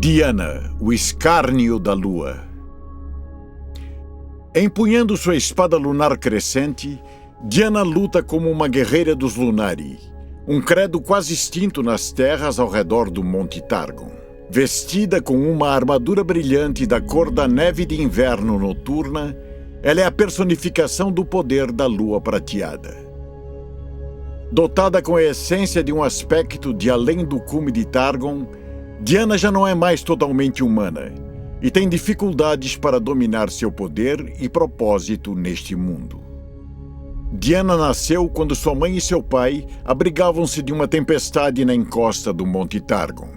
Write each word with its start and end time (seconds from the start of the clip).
Diana, 0.00 0.76
o 0.80 0.92
escárnio 0.92 1.76
da 1.76 1.92
lua. 1.92 2.36
Empunhando 4.54 5.16
sua 5.16 5.34
espada 5.34 5.76
lunar 5.76 6.16
crescente, 6.16 7.02
Diana 7.42 7.82
luta 7.82 8.22
como 8.22 8.48
uma 8.48 8.68
guerreira 8.68 9.16
dos 9.16 9.34
Lunari, 9.34 9.98
um 10.46 10.60
credo 10.60 11.00
quase 11.00 11.34
extinto 11.34 11.82
nas 11.82 12.12
terras 12.12 12.60
ao 12.60 12.68
redor 12.68 13.10
do 13.10 13.24
Monte 13.24 13.60
Targon. 13.60 14.12
Vestida 14.48 15.20
com 15.20 15.36
uma 15.36 15.70
armadura 15.70 16.22
brilhante 16.22 16.86
da 16.86 17.00
cor 17.00 17.28
da 17.28 17.48
neve 17.48 17.84
de 17.84 18.00
inverno 18.00 18.56
noturna, 18.56 19.36
ela 19.82 20.00
é 20.00 20.04
a 20.04 20.12
personificação 20.12 21.10
do 21.10 21.24
poder 21.24 21.72
da 21.72 21.86
lua 21.86 22.20
prateada. 22.20 22.94
Dotada 24.52 25.02
com 25.02 25.16
a 25.16 25.22
essência 25.24 25.82
de 25.82 25.92
um 25.92 26.04
aspecto 26.04 26.72
de 26.72 26.88
além 26.88 27.24
do 27.24 27.40
cume 27.40 27.72
de 27.72 27.84
Targon, 27.84 28.46
Diana 29.00 29.38
já 29.38 29.50
não 29.50 29.66
é 29.66 29.74
mais 29.74 30.02
totalmente 30.02 30.62
humana 30.62 31.12
e 31.62 31.70
tem 31.70 31.88
dificuldades 31.88 32.76
para 32.76 32.98
dominar 32.98 33.50
seu 33.50 33.70
poder 33.70 34.34
e 34.40 34.48
propósito 34.48 35.34
neste 35.34 35.76
mundo. 35.76 36.20
Diana 37.32 37.76
nasceu 37.76 38.28
quando 38.28 38.56
sua 38.56 38.74
mãe 38.74 38.96
e 38.96 39.00
seu 39.00 39.22
pai 39.22 39.66
abrigavam-se 39.84 40.62
de 40.62 40.72
uma 40.72 40.88
tempestade 40.88 41.64
na 41.64 41.74
encosta 41.74 42.32
do 42.32 42.46
Monte 42.46 42.80
Targon. 42.80 43.30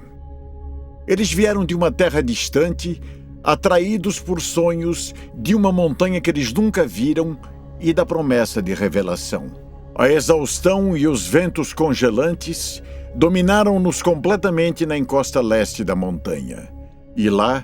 Eles 1.08 1.32
vieram 1.32 1.66
de 1.66 1.76
uma 1.76 1.91
terra 1.91 2.22
distante, 2.22 3.02
atraídos 3.44 4.20
por 4.20 4.41
sonhos 4.41 5.14
de 5.36 5.54
uma 5.54 5.72
montanha 5.72 6.22
que 6.22 6.30
eles 6.30 6.54
nunca 6.54 6.86
viram 6.86 7.38
e 7.80 7.94
da 7.94 8.05
promessa 8.05 8.62
de 8.62 8.74
revelação. 8.74 9.48
A 9.94 10.10
exaustão 10.10 10.96
e 10.96 11.08
os 11.08 11.28
ventos 11.28 11.74
congelantes 11.74 12.82
dominaram-nos 13.16 14.02
completamente 14.02 14.85
na 14.85 14.98
encosta 14.98 15.41
leste 15.41 15.84
da 15.84 15.96
montanha. 15.96 16.70
E 17.16 17.30
lá, 17.30 17.63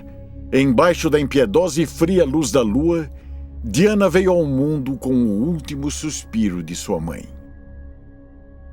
embaixo 0.52 1.08
da 1.08 1.18
impiedosa 1.18 1.82
e 1.82 1.86
fria 1.86 2.24
luz 2.24 2.50
da 2.50 2.62
lua, 2.62 3.10
Diana 3.64 4.08
veio 4.08 4.30
ao 4.30 4.44
mundo 4.44 4.96
com 4.96 5.12
o 5.12 5.48
último 5.48 5.90
suspiro 5.90 6.62
de 6.62 6.76
sua 6.76 7.00
mãe. 7.00 7.24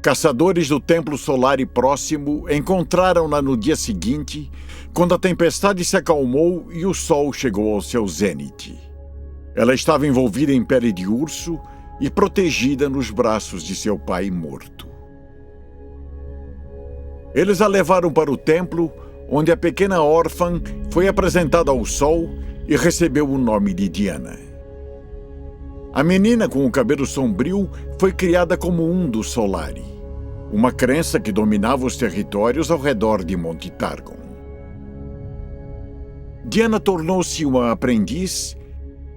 Caçadores 0.02 0.68
do 0.68 0.80
templo 0.80 1.18
solar 1.18 1.60
e 1.60 1.66
próximo 1.66 2.48
encontraram-na 2.50 3.42
no 3.42 3.58
dia 3.58 3.76
seguinte, 3.76 4.52
quando 4.94 5.16
a 5.16 5.20
tempestade 5.20 5.84
se 5.84 5.98
acalmou 5.98 6.72
e 6.72 6.86
o 6.86 6.94
sol 6.94 7.34
chegou 7.34 7.74
ao 7.74 7.82
seu 7.82 8.08
zênite. 8.08 8.78
Ela 9.56 9.74
estava 9.74 10.06
envolvida 10.06 10.54
em 10.54 10.64
pele 10.64 10.94
de 10.94 11.08
urso 11.08 11.60
e 12.00 12.10
protegida 12.10 12.88
nos 12.88 13.10
braços 13.10 13.64
de 13.64 13.76
seu 13.76 13.98
pai 13.98 14.30
morto. 14.30 14.95
Eles 17.36 17.60
a 17.62 17.68
levaram 17.68 18.10
para 18.14 18.32
o 18.32 18.38
templo, 18.38 18.90
onde 19.30 19.52
a 19.52 19.58
pequena 19.58 20.02
órfã 20.02 20.62
foi 20.90 21.10
apresentada 21.10 21.70
ao 21.70 21.84
sol 21.84 22.30
e 22.66 22.78
recebeu 22.78 23.30
o 23.30 23.38
nome 23.38 23.74
de 23.74 23.90
Diana. 23.90 24.40
A 25.94 26.02
menina 26.02 26.48
com 26.48 26.66
o 26.66 26.72
cabelo 26.72 27.06
sombrio 27.06 27.70
foi 28.00 28.14
criada 28.14 28.56
como 28.56 28.90
um 28.90 29.10
dos 29.10 29.32
Solari, 29.32 29.84
uma 30.50 30.72
crença 30.72 31.20
que 31.20 31.32
dominava 31.32 31.86
os 31.86 31.98
territórios 31.98 32.72
ao 32.72 32.80
redor 32.80 33.22
de 33.22 33.36
Monte 33.36 33.70
Targon. 33.70 34.16
Diana 36.46 36.80
tornou-se 36.80 37.46
uma 37.46 37.72
aprendiz 37.72 38.56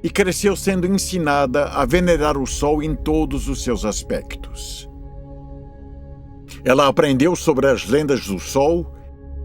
e 0.02 0.10
cresceu 0.10 0.56
sendo 0.56 0.86
ensinada 0.86 1.66
a 1.66 1.84
venerar 1.84 2.36
o 2.36 2.46
sol 2.46 2.82
em 2.82 2.96
todos 2.96 3.48
os 3.48 3.62
seus 3.62 3.84
aspectos. 3.84 4.87
Ela 6.64 6.88
aprendeu 6.88 7.34
sobre 7.36 7.66
as 7.66 7.86
lendas 7.86 8.26
do 8.26 8.38
sol 8.38 8.94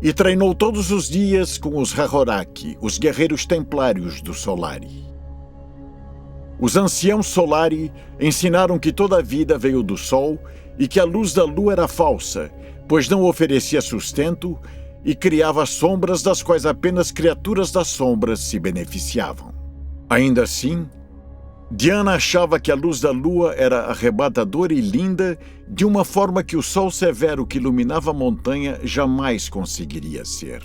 e 0.01 0.11
treinou 0.11 0.53
todos 0.53 0.91
os 0.91 1.07
dias 1.07 1.57
com 1.57 1.77
os 1.77 1.97
Hahoraki, 1.97 2.77
os 2.81 2.97
guerreiros 2.97 3.45
templários 3.45 4.21
do 4.21 4.33
Solari. 4.33 5.03
Os 6.59 6.75
anciãos 6.75 7.27
Solari 7.27 7.91
ensinaram 8.19 8.77
que 8.77 8.91
toda 8.91 9.17
a 9.17 9.21
vida 9.21 9.57
veio 9.57 9.81
do 9.81 9.97
sol 9.97 10.37
e 10.77 10.87
que 10.87 10.99
a 10.99 11.03
luz 11.03 11.33
da 11.33 11.43
lua 11.43 11.73
era 11.73 11.87
falsa, 11.87 12.51
pois 12.87 13.07
não 13.09 13.23
oferecia 13.23 13.81
sustento 13.81 14.57
e 15.05 15.15
criava 15.15 15.65
sombras 15.65 16.21
das 16.21 16.41
quais 16.41 16.65
apenas 16.65 17.11
criaturas 17.11 17.71
das 17.71 17.87
sombras 17.87 18.39
se 18.39 18.59
beneficiavam. 18.59 19.53
Ainda 20.09 20.43
assim, 20.43 20.87
Diana 21.75 22.13
achava 22.13 22.59
que 22.59 22.71
a 22.71 22.75
luz 22.75 23.01
da 23.01 23.09
lua 23.09 23.55
era 23.55 23.85
arrebatadora 23.85 24.71
e 24.71 24.79
linda 24.79 25.39
de 25.67 25.83
uma 25.83 26.05
forma 26.05 26.43
que 26.43 26.55
o 26.55 26.61
sol 26.61 26.91
severo 26.91 27.47
que 27.47 27.57
iluminava 27.57 28.11
a 28.11 28.13
montanha 28.13 28.79
jamais 28.83 29.49
conseguiria 29.49 30.23
ser. 30.23 30.61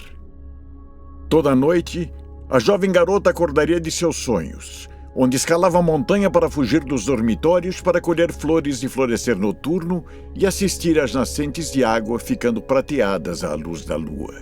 Toda 1.30 1.56
noite, 1.56 2.12
a 2.50 2.58
jovem 2.58 2.92
garota 2.92 3.30
acordaria 3.30 3.80
de 3.80 3.91
seus 3.91 4.16
sonhos, 4.16 4.86
onde 5.16 5.38
escalava 5.38 5.78
a 5.78 5.82
montanha 5.82 6.30
para 6.30 6.50
fugir 6.50 6.84
dos 6.84 7.06
dormitórios 7.06 7.80
para 7.80 8.02
colher 8.02 8.30
flores 8.30 8.78
de 8.78 8.86
florescer 8.86 9.38
noturno 9.38 10.04
e 10.34 10.44
assistir 10.44 11.00
às 11.00 11.14
nascentes 11.14 11.72
de 11.72 11.82
água 11.82 12.19
ficando 12.19 12.60
prateadas 12.60 13.42
à 13.42 13.54
luz 13.54 13.82
da 13.82 13.96
lua. 13.96 14.34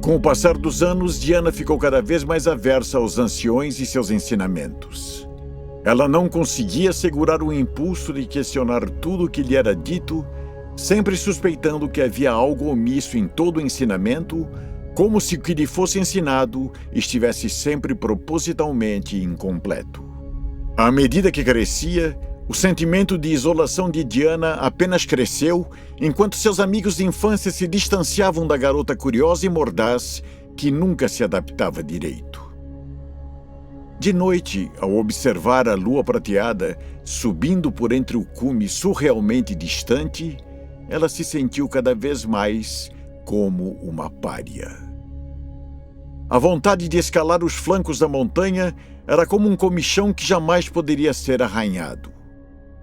Com 0.00 0.16
o 0.16 0.20
passar 0.20 0.56
dos 0.56 0.82
anos, 0.82 1.20
Diana 1.20 1.52
ficou 1.52 1.76
cada 1.76 2.00
vez 2.00 2.24
mais 2.24 2.48
aversa 2.48 2.96
aos 2.96 3.18
anciões 3.18 3.78
e 3.78 3.84
seus 3.84 4.10
ensinamentos. 4.10 5.27
Ela 5.84 6.08
não 6.08 6.28
conseguia 6.28 6.92
segurar 6.92 7.42
o 7.42 7.52
impulso 7.52 8.12
de 8.12 8.26
questionar 8.26 8.88
tudo 8.88 9.24
o 9.24 9.30
que 9.30 9.42
lhe 9.42 9.56
era 9.56 9.74
dito, 9.74 10.26
sempre 10.76 11.16
suspeitando 11.16 11.88
que 11.88 12.00
havia 12.00 12.30
algo 12.30 12.66
omisso 12.68 13.16
em 13.16 13.26
todo 13.26 13.58
o 13.58 13.60
ensinamento 13.60 14.46
como 14.98 15.20
se 15.20 15.36
o 15.36 15.40
que 15.40 15.54
lhe 15.54 15.64
fosse 15.64 16.00
ensinado 16.00 16.72
estivesse 16.92 17.48
sempre 17.48 17.94
propositalmente 17.94 19.16
incompleto. 19.16 20.04
À 20.76 20.90
medida 20.90 21.30
que 21.30 21.44
crescia, 21.44 22.18
o 22.48 22.54
sentimento 22.54 23.16
de 23.16 23.28
isolação 23.28 23.88
de 23.88 24.02
Diana 24.02 24.54
apenas 24.54 25.04
cresceu 25.04 25.64
enquanto 26.00 26.34
seus 26.34 26.58
amigos 26.58 26.96
de 26.96 27.04
infância 27.04 27.52
se 27.52 27.68
distanciavam 27.68 28.44
da 28.44 28.56
garota 28.56 28.96
curiosa 28.96 29.46
e 29.46 29.48
mordaz 29.48 30.20
que 30.56 30.68
nunca 30.68 31.06
se 31.06 31.22
adaptava 31.22 31.80
direito. 31.80 32.27
De 34.00 34.12
noite, 34.12 34.70
ao 34.80 34.94
observar 34.96 35.68
a 35.68 35.74
lua 35.74 36.04
prateada 36.04 36.78
subindo 37.04 37.72
por 37.72 37.90
entre 37.90 38.16
o 38.16 38.24
cume 38.24 38.68
surrealmente 38.68 39.56
distante, 39.56 40.36
ela 40.88 41.08
se 41.08 41.24
sentiu 41.24 41.68
cada 41.68 41.96
vez 41.96 42.24
mais 42.24 42.90
como 43.24 43.72
uma 43.82 44.08
pária. 44.08 44.70
A 46.30 46.38
vontade 46.38 46.88
de 46.88 46.96
escalar 46.96 47.42
os 47.42 47.54
flancos 47.54 47.98
da 47.98 48.06
montanha 48.06 48.72
era 49.04 49.26
como 49.26 49.48
um 49.48 49.56
comichão 49.56 50.12
que 50.12 50.24
jamais 50.24 50.68
poderia 50.68 51.12
ser 51.12 51.42
arranhado. 51.42 52.12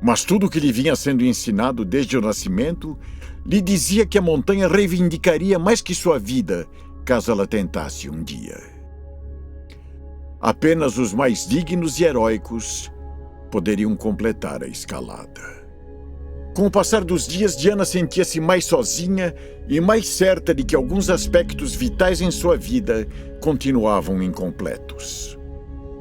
Mas 0.02 0.26
tudo 0.26 0.48
o 0.48 0.50
que 0.50 0.60
lhe 0.60 0.72
vinha 0.72 0.98
sendo 0.98 1.24
ensinado 1.24 1.86
desde 1.86 2.18
o 2.18 2.22
nascimento 2.22 2.98
lhe 3.46 3.62
dizia 3.62 4.06
que 4.06 4.18
a 4.18 4.22
montanha 4.22 4.68
reivindicaria 4.68 5.58
mais 5.58 5.82
que 5.82 5.96
sua 5.96 6.20
vida 6.20 6.68
caso 7.06 7.32
ela 7.32 7.48
tentasse 7.48 8.10
um 8.10 8.22
dia. 8.22 8.75
Apenas 10.46 11.00
os 11.00 11.12
mais 11.12 11.48
dignos 11.48 12.00
e 12.00 12.04
heróicos 12.04 12.92
poderiam 13.50 13.96
completar 13.96 14.62
a 14.62 14.68
escalada. 14.68 15.42
Com 16.56 16.68
o 16.68 16.72
passar 16.72 17.04
dos 17.04 17.26
dias, 17.26 17.58
Diana 17.58 17.84
sentia-se 17.84 18.40
mais 18.40 18.64
sozinha 18.66 19.34
e 19.68 19.82
mais 19.82 20.08
certa 20.08 20.54
de 20.54 20.64
que 20.64 20.76
alguns 20.76 21.10
aspectos 21.10 21.74
vitais 21.74 22.22
em 22.22 22.30
sua 22.30 22.56
vida 22.56 23.08
continuavam 23.42 24.22
incompletos. 24.22 25.36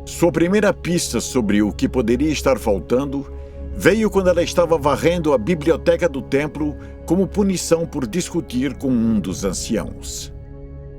Sua 0.04 0.31
primeira 0.31 0.75
pista 0.75 1.22
sobre 1.22 1.62
o 1.62 1.72
que 1.72 1.88
poderia 1.88 2.31
estar 2.31 2.59
faltando 2.59 3.27
veio 3.75 4.10
quando 4.10 4.28
ela 4.28 4.43
estava 4.43 4.77
varrendo 4.77 5.33
a 5.33 5.38
biblioteca 5.38 6.06
do 6.06 6.21
templo 6.21 6.77
como 7.07 7.27
punição 7.27 7.86
por 7.86 8.07
discutir 8.07 8.77
com 8.77 8.91
um 8.91 9.18
dos 9.18 9.42
anciãos. 9.42 10.34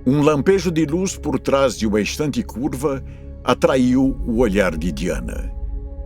Um 0.03 0.23
lampejo 0.23 0.71
de 0.71 0.83
luz 0.87 1.15
por 1.15 1.39
trás 1.39 1.77
de 1.77 1.85
uma 1.85 2.01
estante 2.01 2.41
curva 2.41 3.03
atraiu 3.45 4.19
o 4.25 4.39
olhar 4.39 4.75
de 4.75 4.91
Diana. 4.91 5.53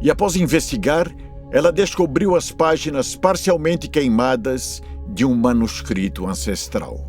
E 0.01 0.11
após 0.11 0.35
investigar, 0.35 1.09
ela 1.51 1.71
descobriu 1.71 2.35
as 2.35 2.51
páginas 2.51 3.15
parcialmente 3.15 3.87
queimadas 3.87 4.81
de 5.07 5.25
um 5.25 5.33
manuscrito 5.33 6.27
ancestral. 6.27 7.07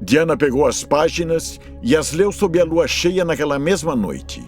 Diana 0.00 0.36
pegou 0.36 0.66
as 0.66 0.84
páginas 0.84 1.60
e 1.82 1.96
as 1.96 2.12
leu 2.12 2.32
sob 2.32 2.58
a 2.60 2.64
lua 2.64 2.86
cheia 2.86 3.24
naquela 3.24 3.58
mesma 3.58 3.94
noite. 3.94 4.42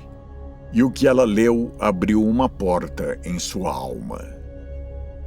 E 0.72 0.82
o 0.82 0.90
que 0.90 1.06
ela 1.06 1.24
leu 1.24 1.72
abriu 1.78 2.24
uma 2.24 2.48
porta 2.48 3.18
em 3.24 3.38
sua 3.38 3.72
alma. 3.72 4.24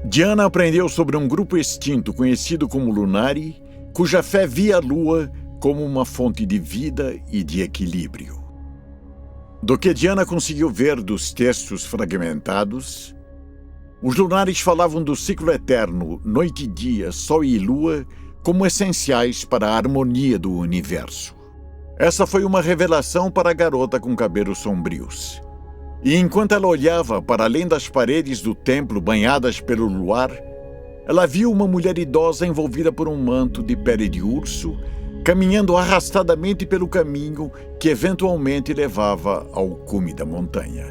Diana 0.05 0.45
aprendeu 0.45 0.89
sobre 0.89 1.15
um 1.15 1.27
grupo 1.27 1.57
extinto 1.57 2.13
conhecido 2.13 2.67
como 2.67 2.91
Lunari, 2.91 3.61
cuja 3.93 4.23
fé 4.23 4.47
via 4.47 4.77
a 4.77 4.79
lua 4.79 5.31
como 5.59 5.83
uma 5.83 6.05
fonte 6.05 6.45
de 6.45 6.59
vida 6.59 7.15
e 7.31 7.43
de 7.43 7.61
equilíbrio. 7.61 8.46
Do 9.61 9.77
que 9.77 9.93
Diana 9.93 10.25
conseguiu 10.25 10.69
ver 10.69 11.01
dos 11.01 11.33
textos 11.33 11.85
fragmentados, 11.85 13.15
os 14.01 14.15
lunares 14.15 14.59
falavam 14.59 15.01
do 15.01 15.15
ciclo 15.15 15.51
eterno, 15.51 16.21
noite 16.23 16.65
e 16.65 16.67
dia, 16.67 17.11
sol 17.11 17.43
e 17.43 17.57
lua, 17.57 18.05
como 18.43 18.65
essenciais 18.65 19.43
para 19.43 19.67
a 19.67 19.75
harmonia 19.75 20.37
do 20.37 20.53
universo. 20.53 21.35
Essa 21.97 22.27
foi 22.27 22.45
uma 22.45 22.61
revelação 22.61 23.31
para 23.31 23.49
a 23.49 23.53
garota 23.53 23.99
com 23.99 24.15
cabelos 24.15 24.59
sombrios. 24.59 25.41
E 26.03 26.15
enquanto 26.15 26.53
ela 26.53 26.67
olhava 26.67 27.19
para 27.19 27.45
além 27.45 27.67
das 27.67 27.89
paredes 27.89 28.39
do 28.39 28.53
templo 28.53 29.01
banhadas 29.01 29.59
pelo 29.59 29.87
luar, 29.87 30.29
ela 31.07 31.25
viu 31.25 31.51
uma 31.51 31.67
mulher 31.67 31.97
idosa 31.97 32.45
envolvida 32.45 32.91
por 32.91 33.07
um 33.07 33.17
manto 33.17 33.63
de 33.63 33.75
pele 33.75 34.07
de 34.07 34.21
urso, 34.21 34.77
caminhando 35.27 35.75
arrastadamente 35.75 36.65
pelo 36.65 36.87
caminho 36.87 37.51
que 37.77 37.89
eventualmente 37.89 38.73
levava 38.73 39.45
ao 39.51 39.71
cume 39.71 40.13
da 40.13 40.25
montanha. 40.25 40.87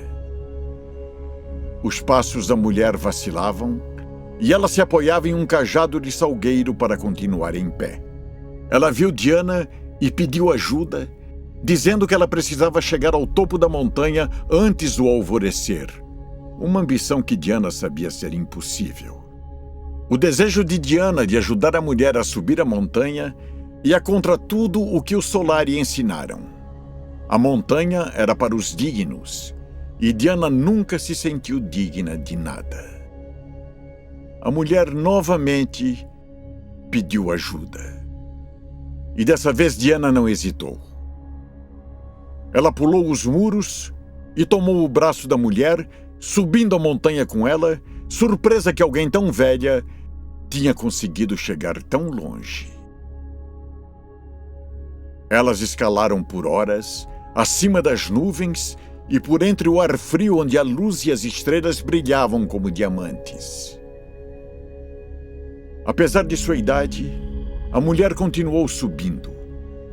Os 1.82 2.02
passos 2.02 2.46
da 2.46 2.54
mulher 2.54 2.98
vacilavam 2.98 3.80
e 4.38 4.52
ela 4.52 4.68
se 4.68 4.82
apoiava 4.82 5.26
em 5.26 5.32
um 5.32 5.46
cajado 5.46 5.98
de 5.98 6.12
salgueiro 6.12 6.74
para 6.74 6.98
continuar 6.98 7.54
em 7.54 7.70
pé. 7.70 7.98
Ela 8.68 8.92
viu 8.92 9.10
Diana 9.10 9.66
e 10.02 10.10
pediu 10.10 10.52
ajuda, 10.52 11.10
dizendo 11.64 12.06
que 12.06 12.12
ela 12.12 12.28
precisava 12.28 12.78
chegar 12.82 13.14
ao 13.14 13.26
topo 13.26 13.56
da 13.56 13.70
montanha 13.70 14.28
antes 14.50 14.96
do 14.96 15.08
alvorecer. 15.08 15.86
Uma 16.60 16.80
ambição 16.80 17.22
que 17.22 17.36
Diana 17.36 17.70
sabia 17.70 18.10
ser 18.10 18.34
impossível. 18.34 19.24
O 20.10 20.18
desejo 20.18 20.62
de 20.62 20.76
Diana 20.76 21.26
de 21.26 21.38
ajudar 21.38 21.74
a 21.74 21.80
mulher 21.80 22.18
a 22.18 22.22
subir 22.22 22.60
a 22.60 22.66
montanha 22.66 23.34
ia 23.86 24.00
contra 24.00 24.36
tudo 24.36 24.82
o 24.82 25.00
que 25.00 25.14
os 25.14 25.26
Solari 25.26 25.78
ensinaram. 25.78 26.40
A 27.28 27.38
montanha 27.38 28.10
era 28.16 28.34
para 28.34 28.52
os 28.52 28.74
dignos, 28.74 29.54
e 30.00 30.12
Diana 30.12 30.50
nunca 30.50 30.98
se 30.98 31.14
sentiu 31.14 31.60
digna 31.60 32.18
de 32.18 32.36
nada. 32.36 32.84
A 34.42 34.50
mulher 34.50 34.92
novamente 34.92 36.04
pediu 36.90 37.30
ajuda. 37.30 37.78
E 39.16 39.24
dessa 39.24 39.52
vez 39.52 39.78
Diana 39.78 40.10
não 40.10 40.28
hesitou. 40.28 40.80
Ela 42.52 42.72
pulou 42.72 43.08
os 43.08 43.24
muros 43.24 43.94
e 44.34 44.44
tomou 44.44 44.84
o 44.84 44.88
braço 44.88 45.28
da 45.28 45.36
mulher, 45.36 45.88
subindo 46.18 46.74
a 46.74 46.78
montanha 46.78 47.24
com 47.24 47.46
ela, 47.46 47.80
surpresa 48.08 48.72
que 48.72 48.82
alguém 48.82 49.08
tão 49.08 49.30
velha 49.30 49.84
tinha 50.50 50.74
conseguido 50.74 51.36
chegar 51.36 51.80
tão 51.84 52.10
longe. 52.10 52.75
Elas 55.28 55.60
escalaram 55.60 56.22
por 56.22 56.46
horas, 56.46 57.08
acima 57.34 57.82
das 57.82 58.08
nuvens 58.08 58.76
e 59.08 59.18
por 59.18 59.42
entre 59.42 59.68
o 59.68 59.80
ar 59.80 59.96
frio 59.98 60.38
onde 60.38 60.56
a 60.56 60.62
luz 60.62 61.04
e 61.04 61.12
as 61.12 61.24
estrelas 61.24 61.80
brilhavam 61.80 62.46
como 62.46 62.70
diamantes. 62.70 63.78
Apesar 65.84 66.24
de 66.24 66.36
sua 66.36 66.56
idade, 66.56 67.12
a 67.72 67.80
mulher 67.80 68.14
continuou 68.14 68.66
subindo, 68.66 69.30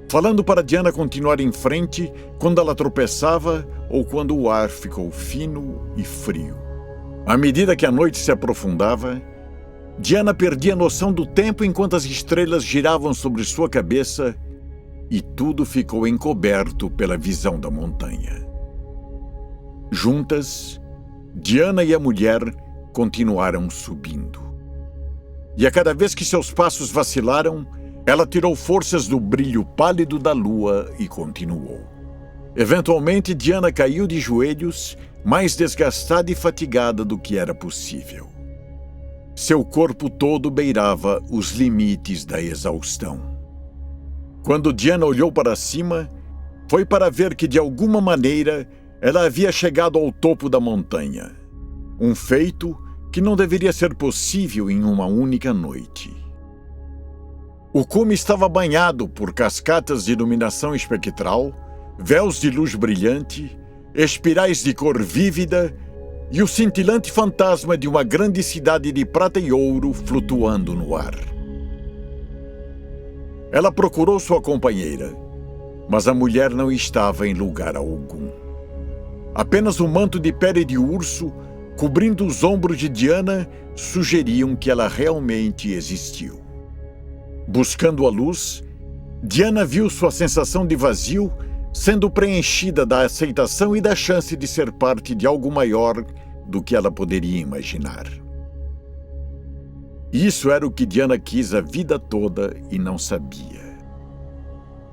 falando 0.10 0.44
para 0.44 0.64
Diana 0.64 0.92
continuar 0.92 1.40
em 1.40 1.52
frente 1.52 2.12
quando 2.40 2.60
ela 2.60 2.74
tropeçava 2.74 3.68
ou 3.90 4.04
quando 4.04 4.36
o 4.36 4.50
ar 4.50 4.70
ficou 4.70 5.12
fino 5.12 5.88
e 5.96 6.04
frio. 6.04 6.56
À 7.26 7.38
medida 7.38 7.76
que 7.76 7.86
a 7.86 7.92
noite 7.92 8.18
se 8.18 8.32
aprofundava, 8.32 9.22
Diana 10.00 10.34
perdia 10.34 10.76
noção 10.76 11.14
do 11.14 11.26
tempo 11.26 11.64
enquanto 11.64 11.96
as 11.96 12.06
estrelas 12.06 12.64
giravam 12.64 13.14
sobre 13.14 13.44
sua 13.44 13.70
cabeça 13.70 14.36
e 15.10 15.22
tudo 15.22 15.66
ficou 15.66 16.08
encoberto 16.08 16.90
pela 16.90 17.18
visão 17.18 17.60
da 17.60 17.70
montanha. 17.70 18.48
Juntas, 19.92 20.82
Diana 21.36 21.84
e 21.84 21.94
a 21.94 22.00
mulher 22.00 22.42
continuaram 22.94 23.70
subindo. 23.70 24.42
E 25.56 25.68
a 25.68 25.72
cada 25.72 25.94
vez 25.94 26.16
que 26.16 26.26
seus 26.26 26.52
passos 26.52 26.92
vacilaram, 26.92 27.66
ela 28.06 28.26
tirou 28.26 28.56
forças 28.56 29.08
do 29.08 29.20
brilho 29.20 29.64
pálido 29.64 30.20
da 30.20 30.32
lua 30.32 30.92
e 31.00 31.08
continuou. 31.08 31.82
Eventualmente, 32.56 33.34
Diana 33.34 33.72
caiu 33.72 34.06
de 34.06 34.20
joelhos, 34.20 34.98
mais 35.24 35.56
desgastada 35.56 36.32
e 36.32 36.36
fatigada 36.36 37.06
do 37.06 37.18
que 37.18 37.38
era 37.38 37.54
possível. 37.56 38.28
Seu 39.36 39.66
corpo 39.66 40.10
todo 40.10 40.52
beirava 40.52 41.24
os 41.32 41.52
limites 41.52 42.26
da 42.26 42.42
exaustão. 42.42 43.33
Quando 44.44 44.74
Diana 44.74 45.06
olhou 45.06 45.32
para 45.32 45.56
cima, 45.56 46.10
foi 46.70 46.86
para 46.86 47.10
ver 47.10 47.34
que, 47.34 47.48
de 47.48 47.58
alguma 47.58 48.02
maneira, 48.02 48.68
ela 49.02 49.26
havia 49.26 49.52
chegado 49.52 49.98
ao 49.98 50.12
topo 50.12 50.50
da 50.50 50.60
montanha. 50.60 51.32
Um 52.00 52.14
feito 52.14 52.78
que 53.12 53.22
não 53.22 53.36
deveria 53.36 53.72
ser 53.72 53.96
possível 53.96 54.70
em 54.70 54.84
uma 54.84 55.06
única 55.06 55.54
noite. 55.54 56.14
O 57.72 57.86
cume 57.86 58.14
estava 58.14 58.50
banhado 58.50 59.08
por 59.08 59.34
cascatas 59.34 60.06
de 60.06 60.12
iluminação 60.12 60.76
espectral, 60.76 61.54
véus 61.98 62.42
de 62.42 62.50
luz 62.50 62.76
brilhante, 62.76 63.58
espirais 63.96 64.62
de 64.62 64.74
cor 64.74 65.02
vívida 65.02 65.76
e 66.32 66.44
o 66.44 66.48
cintilante 66.48 67.12
fantasma 67.12 67.78
de 67.78 67.88
uma 67.88 68.04
grande 68.04 68.44
cidade 68.44 68.92
de 68.92 69.06
prata 69.06 69.40
e 69.40 69.52
ouro 69.52 69.94
flutuando 69.94 70.74
no 70.74 70.96
ar. 70.96 71.33
Ela 73.54 73.72
procurou 73.72 74.20
sua 74.20 74.42
companheira, 74.42 75.16
mas 75.88 76.10
a 76.10 76.14
mulher 76.14 76.50
não 76.50 76.70
estava 76.70 77.26
em 77.26 77.34
lugar 77.34 77.78
algum. 77.78 78.28
Apenas 79.34 79.80
um 79.80 79.88
manto 79.88 80.20
de 80.20 80.34
pele 80.34 80.66
de 80.66 80.78
urso 80.78 81.32
cobrindo 81.78 82.26
os 82.26 82.44
ombros 82.44 82.78
de 82.78 82.88
Diana, 82.88 83.48
sugeriam 83.76 84.56
que 84.56 84.70
ela 84.70 84.88
realmente 84.88 85.72
existiu. 85.72 86.40
Buscando 87.48 88.06
a 88.06 88.10
luz, 88.10 88.64
Diana 89.24 89.66
viu 89.66 89.90
sua 89.90 90.12
sensação 90.12 90.66
de 90.66 90.76
vazio 90.76 91.32
sendo 91.74 92.10
preenchida 92.10 92.86
da 92.86 93.02
aceitação 93.02 93.76
e 93.76 93.82
da 93.82 93.96
chance 93.96 94.36
de 94.36 94.48
ser 94.48 94.72
parte 94.72 95.16
de 95.16 95.26
algo 95.26 95.52
maior 95.52 96.06
do 96.46 96.62
que 96.62 96.76
ela 96.76 96.92
poderia 96.92 97.40
imaginar. 97.40 98.06
Isso 100.14 100.52
era 100.52 100.64
o 100.64 100.70
que 100.70 100.86
Diana 100.86 101.18
quis 101.18 101.56
a 101.56 101.62
vida 101.62 101.98
toda 101.98 102.56
e 102.70 102.78
não 102.78 103.00
sabia. 103.00 103.64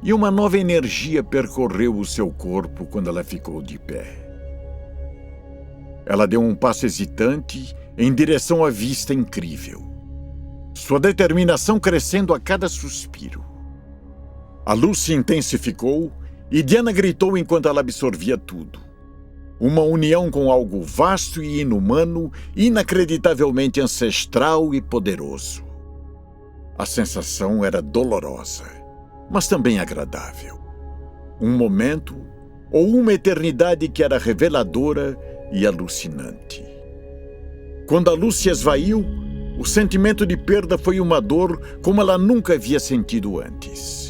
E 0.02 0.14
uma 0.14 0.30
nova 0.30 0.56
energia 0.56 1.22
percorreu 1.22 1.94
o 1.98 2.06
seu 2.06 2.30
corpo 2.30 2.86
quando 2.86 3.10
ela 3.10 3.22
ficou 3.22 3.60
de 3.60 3.78
pé. 3.78 4.16
Ela 6.06 6.26
deu 6.26 6.40
um 6.40 6.54
passo 6.54 6.86
hesitante 6.86 7.76
em 7.98 8.14
direção 8.14 8.64
à 8.64 8.70
vista 8.70 9.12
incrível. 9.12 9.82
Sua 10.74 10.98
determinação 10.98 11.78
crescendo 11.78 12.32
a 12.32 12.40
cada 12.40 12.66
suspiro. 12.66 13.44
A 14.64 14.72
luz 14.72 15.00
se 15.00 15.12
intensificou 15.12 16.10
e 16.50 16.62
Diana 16.62 16.92
gritou 16.92 17.36
enquanto 17.36 17.68
ela 17.68 17.80
absorvia 17.80 18.38
tudo. 18.38 18.80
Uma 19.60 19.82
união 19.82 20.30
com 20.30 20.50
algo 20.50 20.82
vasto 20.82 21.42
e 21.42 21.60
inumano, 21.60 22.32
inacreditavelmente 22.56 23.80
ancestral 23.80 24.74
e 24.74 24.80
poderoso. 24.80 25.62
A 26.78 26.86
sensação 26.86 27.62
era 27.62 27.82
dolorosa, 27.82 28.64
mas 29.30 29.46
também 29.46 29.78
agradável. 29.78 30.58
Um 31.38 31.54
momento 31.54 32.16
ou 32.72 32.96
uma 32.96 33.12
eternidade 33.12 33.86
que 33.88 34.02
era 34.02 34.16
reveladora 34.16 35.18
e 35.52 35.66
alucinante. 35.66 36.64
Quando 37.86 38.08
a 38.08 38.14
luz 38.14 38.36
se 38.36 38.48
esvaiu, 38.48 39.04
o 39.58 39.64
sentimento 39.66 40.24
de 40.24 40.38
perda 40.38 40.78
foi 40.78 41.00
uma 41.00 41.20
dor 41.20 41.60
como 41.82 42.00
ela 42.00 42.16
nunca 42.16 42.54
havia 42.54 42.80
sentido 42.80 43.40
antes. 43.40 44.09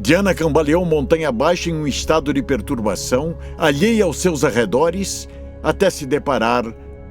Diana 0.00 0.34
cambaleou 0.34 0.82
montanha 0.86 1.28
abaixo 1.28 1.68
em 1.68 1.74
um 1.74 1.86
estado 1.86 2.32
de 2.32 2.42
perturbação, 2.42 3.36
alheia 3.58 4.04
aos 4.04 4.16
seus 4.16 4.44
arredores, 4.44 5.28
até 5.62 5.90
se 5.90 6.06
deparar 6.06 6.64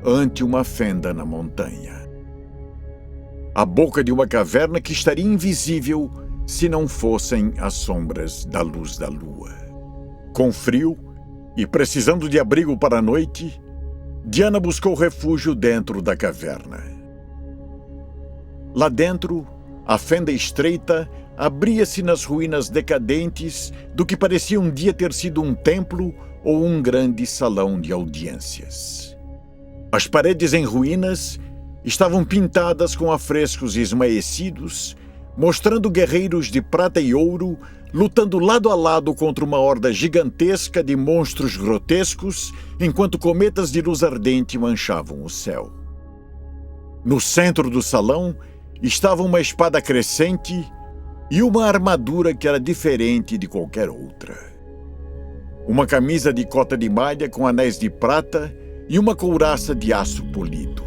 ante 0.04 0.44
uma 0.44 0.64
fenda 0.64 1.14
na 1.14 1.24
montanha. 1.24 2.10
A 3.54 3.64
boca 3.64 4.04
de 4.04 4.12
uma 4.12 4.28
caverna 4.28 4.82
que 4.82 4.92
estaria 4.92 5.24
invisível 5.24 6.10
se 6.48 6.68
não 6.68 6.88
fossem 6.88 7.54
as 7.60 7.76
sombras 7.76 8.44
da 8.44 8.62
luz 8.62 8.98
da 8.98 9.08
lua. 9.08 9.52
Com 10.34 10.52
frio, 10.52 10.98
e 11.56 11.68
precisando 11.68 12.28
de 12.28 12.40
abrigo 12.40 12.76
para 12.76 12.98
a 12.98 13.02
noite, 13.04 13.62
Diana 14.26 14.60
buscou 14.60 14.96
refúgio 14.96 15.54
dentro 15.54 16.02
da 16.02 16.18
caverna. 16.18 16.82
Lá 18.74 18.90
dentro, 18.90 19.46
a 19.90 19.98
fenda 19.98 20.32
estreita 20.32 21.10
abria-se 21.36 22.04
nas 22.04 22.24
ruínas 22.24 22.70
decadentes 22.70 23.74
do 23.96 24.06
que 24.06 24.16
parecia 24.16 24.62
um 24.62 24.70
dia 24.70 24.94
ter 24.94 25.12
sido 25.12 25.42
um 25.42 25.56
templo 25.56 26.14
ou 26.44 26.64
um 26.64 26.80
grande 26.80 27.26
salão 27.26 27.82
de 27.82 27.92
audiências. 27.92 29.18
As 29.92 30.06
paredes 30.06 30.54
em 30.54 30.64
ruínas 30.64 31.40
estavam 31.84 32.24
pintadas 32.24 32.96
com 32.96 33.12
afrescos 33.12 33.76
esmaecidos, 33.76 34.96
mostrando 35.36 35.90
guerreiros 35.90 36.52
de 36.52 36.62
prata 36.62 37.02
e 37.02 37.16
ouro 37.16 37.58
lutando 37.92 38.38
lado 38.38 38.70
a 38.70 38.76
lado 38.76 39.16
contra 39.16 39.44
uma 39.44 39.58
horda 39.58 39.92
gigantesca 39.92 40.84
de 40.84 40.96
monstros 40.96 41.58
grotescos, 41.58 42.54
enquanto 42.80 43.18
cometas 43.18 43.72
de 43.72 43.82
luz 43.82 44.04
ardente 44.04 44.56
manchavam 44.56 45.24
o 45.24 45.30
céu. 45.32 45.74
No 47.04 47.20
centro 47.20 47.72
do 47.72 47.82
salão 47.82 48.36
estava 48.82 49.24
uma 49.24 49.42
espada 49.42 49.82
crescente 49.82 50.66
e 51.30 51.44
uma 51.44 51.66
armadura 51.66 52.34
que 52.34 52.48
era 52.48 52.60
diferente 52.60 53.38
de 53.38 53.48
qualquer 53.48 53.90
outra. 53.90 54.36
Uma 55.68 55.86
camisa 55.86 56.34
de 56.34 56.46
cota 56.46 56.78
de 56.78 56.90
malha 56.90 57.30
com 57.30 57.46
anéis 57.46 57.78
de 57.78 57.90
prata 57.90 58.54
e 58.88 58.98
uma 58.98 59.16
couraça 59.16 59.76
de 59.76 59.94
aço 59.94 60.24
polido. 60.32 60.84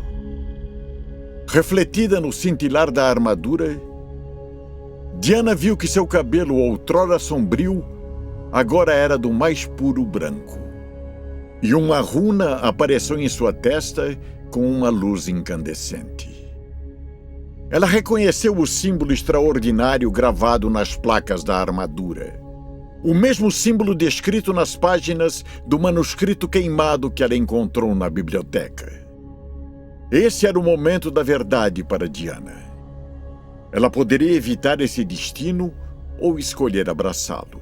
Refletida 1.47 2.21
no 2.21 2.33
cintilar 2.33 2.91
da 2.91 3.09
armadura, 3.09 3.79
Diana 5.21 5.55
viu 5.55 5.77
que 5.77 5.87
seu 5.87 6.07
cabelo, 6.07 6.57
outrora 6.57 7.19
sombrio, 7.19 7.85
agora 8.51 8.93
era 8.93 9.17
do 9.17 9.33
mais 9.33 9.67
puro 9.67 10.05
branco. 10.05 10.59
E 11.63 11.75
uma 11.75 12.01
runa 12.01 12.57
apareceu 12.57 13.21
em 13.21 13.29
sua 13.29 13.53
testa 13.53 14.19
com 14.51 14.67
uma 14.67 14.89
luz 14.89 15.29
incandescente. 15.29 16.32
Ela 17.73 17.87
reconheceu 17.87 18.55
o 18.59 18.67
símbolo 18.67 19.15
extraordinário 19.15 20.11
gravado 20.11 20.69
nas 20.69 20.95
placas 20.95 21.43
da 21.43 21.57
armadura. 21.57 22.39
O 23.03 23.15
mesmo 23.15 23.51
símbolo 23.51 23.95
descrito 23.95 24.53
nas 24.53 24.77
páginas 24.77 25.43
do 25.67 25.79
manuscrito 25.79 26.47
queimado 26.47 27.11
que 27.11 27.25
ela 27.25 27.35
encontrou 27.35 27.95
na 27.95 28.11
biblioteca. 28.11 28.93
Esse 30.11 30.47
era 30.47 30.61
o 30.61 30.63
momento 30.63 31.11
da 31.11 31.23
verdade 31.23 31.83
para 31.83 32.07
Diana. 32.07 32.63
Ela 33.73 33.89
poderia 33.89 34.33
evitar 34.33 34.79
esse 34.83 35.03
destino 35.03 35.73
ou 36.21 36.39
escolher 36.39 36.91
abraçá-lo. 36.91 37.59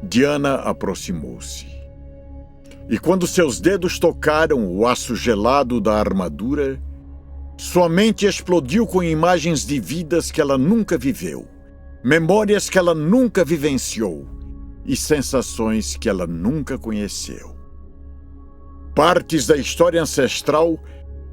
Diana 0.00 0.54
aproximou-se. 0.54 1.66
E 2.88 3.00
quando 3.00 3.26
seus 3.26 3.60
dedos 3.60 3.98
tocaram 3.98 4.64
o 4.64 4.86
aço 4.86 5.16
gelado 5.16 5.80
da 5.80 5.94
armadura, 5.94 6.80
sua 7.56 7.88
mente 7.88 8.26
explodiu 8.26 8.86
com 8.86 9.02
imagens 9.02 9.64
de 9.64 9.80
vidas 9.80 10.30
que 10.30 10.40
ela 10.40 10.58
nunca 10.58 10.98
viveu, 10.98 11.48
memórias 12.04 12.68
que 12.68 12.78
ela 12.78 12.94
nunca 12.94 13.44
vivenciou 13.44 14.26
e 14.84 14.94
sensações 14.94 15.96
que 15.96 16.08
ela 16.08 16.26
nunca 16.26 16.78
conheceu. 16.78 17.56
Partes 18.94 19.46
da 19.46 19.56
história 19.56 20.02
ancestral 20.02 20.78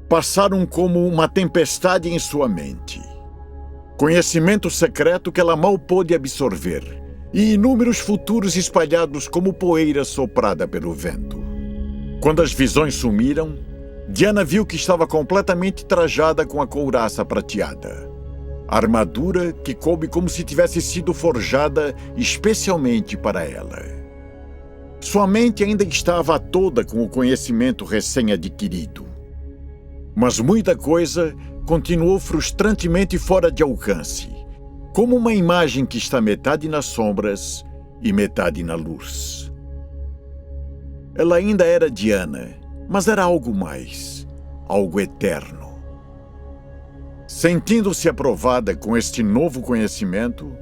passaram 0.08 0.64
como 0.64 1.06
uma 1.06 1.28
tempestade 1.28 2.08
em 2.08 2.18
sua 2.18 2.48
mente. 2.48 3.00
Conhecimento 3.98 4.70
secreto 4.70 5.30
que 5.30 5.40
ela 5.40 5.56
mal 5.56 5.78
pôde 5.78 6.14
absorver 6.14 7.02
e 7.32 7.52
inúmeros 7.54 7.98
futuros 7.98 8.56
espalhados 8.56 9.28
como 9.28 9.52
poeira 9.52 10.04
soprada 10.04 10.66
pelo 10.66 10.92
vento. 10.92 11.42
Quando 12.20 12.40
as 12.40 12.52
visões 12.52 12.94
sumiram, 12.94 13.58
Diana 14.08 14.44
viu 14.44 14.66
que 14.66 14.76
estava 14.76 15.06
completamente 15.06 15.84
trajada 15.84 16.44
com 16.46 16.60
a 16.60 16.66
couraça 16.66 17.24
prateada. 17.24 18.10
Armadura 18.68 19.52
que 19.52 19.74
coube 19.74 20.08
como 20.08 20.28
se 20.28 20.44
tivesse 20.44 20.80
sido 20.80 21.14
forjada 21.14 21.94
especialmente 22.16 23.16
para 23.16 23.44
ela. 23.44 23.82
Sua 25.00 25.26
mente 25.26 25.64
ainda 25.64 25.84
estava 25.84 26.38
toda 26.38 26.84
com 26.84 27.02
o 27.02 27.08
conhecimento 27.08 27.84
recém-adquirido. 27.84 29.06
Mas 30.14 30.38
muita 30.38 30.76
coisa 30.76 31.34
continuou 31.66 32.18
frustrantemente 32.18 33.18
fora 33.18 33.50
de 33.50 33.62
alcance, 33.62 34.28
como 34.94 35.16
uma 35.16 35.32
imagem 35.34 35.84
que 35.84 35.98
está 35.98 36.20
metade 36.20 36.68
nas 36.68 36.84
sombras 36.84 37.64
e 38.02 38.12
metade 38.12 38.62
na 38.62 38.74
luz. 38.74 39.50
Ela 41.14 41.36
ainda 41.36 41.64
era 41.64 41.90
Diana 41.90 42.63
mas 42.88 43.08
era 43.08 43.22
algo 43.22 43.54
mais, 43.54 44.26
algo 44.68 45.00
eterno. 45.00 45.74
Sentindo-se 47.26 48.08
aprovada 48.08 48.76
com 48.76 48.96
este 48.96 49.22
novo 49.22 49.60
conhecimento, 49.60 50.52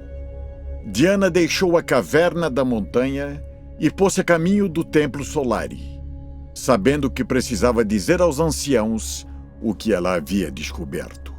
Diana 0.87 1.31
deixou 1.31 1.77
a 1.77 1.83
caverna 1.83 2.49
da 2.49 2.65
montanha 2.65 3.43
e 3.79 3.91
pôs-se 3.91 4.21
a 4.21 4.25
caminho 4.25 4.69
do 4.69 4.85
templo 4.85 5.25
Solari, 5.25 6.01
sabendo 6.55 7.11
que 7.11 7.25
precisava 7.25 7.85
dizer 7.85 8.21
aos 8.21 8.41
anciãos 8.41 9.27
o 9.61 9.75
que 9.75 9.93
ela 9.93 10.15
havia 10.15 10.51
descoberto. 10.51 11.33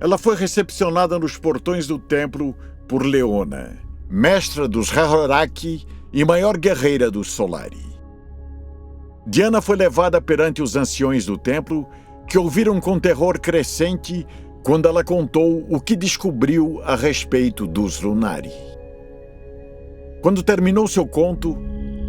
Ela 0.00 0.16
foi 0.16 0.36
recepcionada 0.36 1.18
nos 1.18 1.36
portões 1.36 1.86
do 1.86 1.98
templo 1.98 2.54
por 2.86 3.04
Leona, 3.04 3.78
mestra 4.08 4.68
dos 4.68 4.96
Hahoraki 4.96 5.84
e 6.12 6.24
maior 6.24 6.56
guerreira 6.56 7.10
dos 7.10 7.30
Solari. 7.30 7.87
Diana 9.30 9.60
foi 9.60 9.76
levada 9.76 10.22
perante 10.22 10.62
os 10.62 10.74
anciões 10.74 11.26
do 11.26 11.36
templo, 11.36 11.86
que 12.26 12.38
ouviram 12.38 12.80
com 12.80 12.98
terror 12.98 13.38
crescente 13.38 14.26
quando 14.64 14.88
ela 14.88 15.04
contou 15.04 15.66
o 15.68 15.78
que 15.78 15.94
descobriu 15.94 16.80
a 16.82 16.96
respeito 16.96 17.66
dos 17.66 18.00
Lunari. 18.00 18.50
Quando 20.22 20.42
terminou 20.42 20.88
seu 20.88 21.06
conto, 21.06 21.58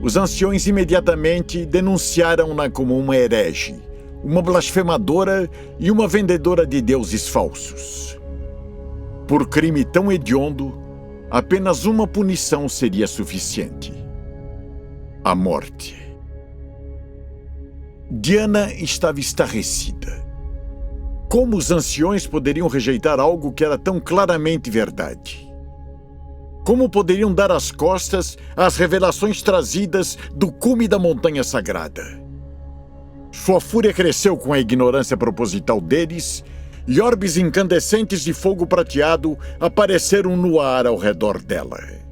os 0.01 0.15
anciões 0.15 0.65
imediatamente 0.65 1.65
denunciaram-na 1.65 2.69
como 2.69 2.97
uma 2.97 3.17
herege, 3.17 3.75
uma 4.23 4.41
blasfemadora 4.41 5.49
e 5.77 5.91
uma 5.91 6.07
vendedora 6.07 6.65
de 6.65 6.81
deuses 6.81 7.27
falsos. 7.27 8.17
Por 9.27 9.49
crime 9.49 9.83
tão 9.83 10.09
hediondo, 10.09 10.73
apenas 11.29 11.83
uma 11.83 12.07
punição 12.07 12.69
seria 12.69 13.07
suficiente: 13.07 13.93
a 15.21 15.35
morte. 15.35 16.08
Diana 18.11 18.73
estava 18.73 19.19
estarrecida. 19.19 20.25
Como 21.29 21.55
os 21.55 21.69
anciões 21.69 22.25
poderiam 22.25 22.67
rejeitar 22.67 23.19
algo 23.19 23.51
que 23.51 23.63
era 23.63 23.77
tão 23.77 23.99
claramente 23.99 24.71
verdade? 24.71 25.47
Como 26.65 26.89
poderiam 26.89 27.31
dar 27.31 27.51
as 27.51 27.71
costas 27.71 28.35
às 28.55 28.77
revelações 28.77 29.43
trazidas 29.43 30.17
do 30.35 30.51
cume 30.51 30.87
da 30.87 30.97
montanha 30.97 31.43
sagrada? 31.43 32.03
Sua 33.31 33.61
fúria 33.61 33.93
cresceu 33.93 34.35
com 34.35 34.51
a 34.53 34.59
ignorância 34.59 35.15
proposital 35.15 35.79
deles 35.79 36.43
e 36.87 36.99
orbes 36.99 37.37
incandescentes 37.37 38.23
de 38.23 38.33
fogo 38.33 38.65
prateado 38.65 39.37
apareceram 39.59 40.35
no 40.35 40.59
ar 40.59 40.87
ao 40.87 40.97
redor 40.97 41.39
dela. 41.43 42.08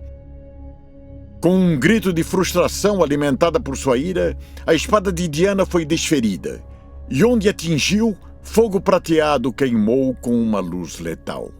Com 1.40 1.56
um 1.56 1.80
grito 1.80 2.12
de 2.12 2.24
frustração 2.24 3.04
alimentada 3.04 3.60
por 3.60 3.78
sua 3.78 3.98
ira, 3.98 4.36
a 4.66 4.74
espada 4.74 5.12
de 5.12 5.28
Diana 5.28 5.66
foi 5.66 5.86
desferida, 5.86 6.64
e 7.10 7.24
onde 7.24 7.48
atingiu, 7.48 8.18
fogo 8.42 8.82
prateado 8.82 9.54
queimou 9.54 10.16
com 10.16 10.32
uma 10.32 10.60
luz 10.60 11.00
letal. 11.00 11.52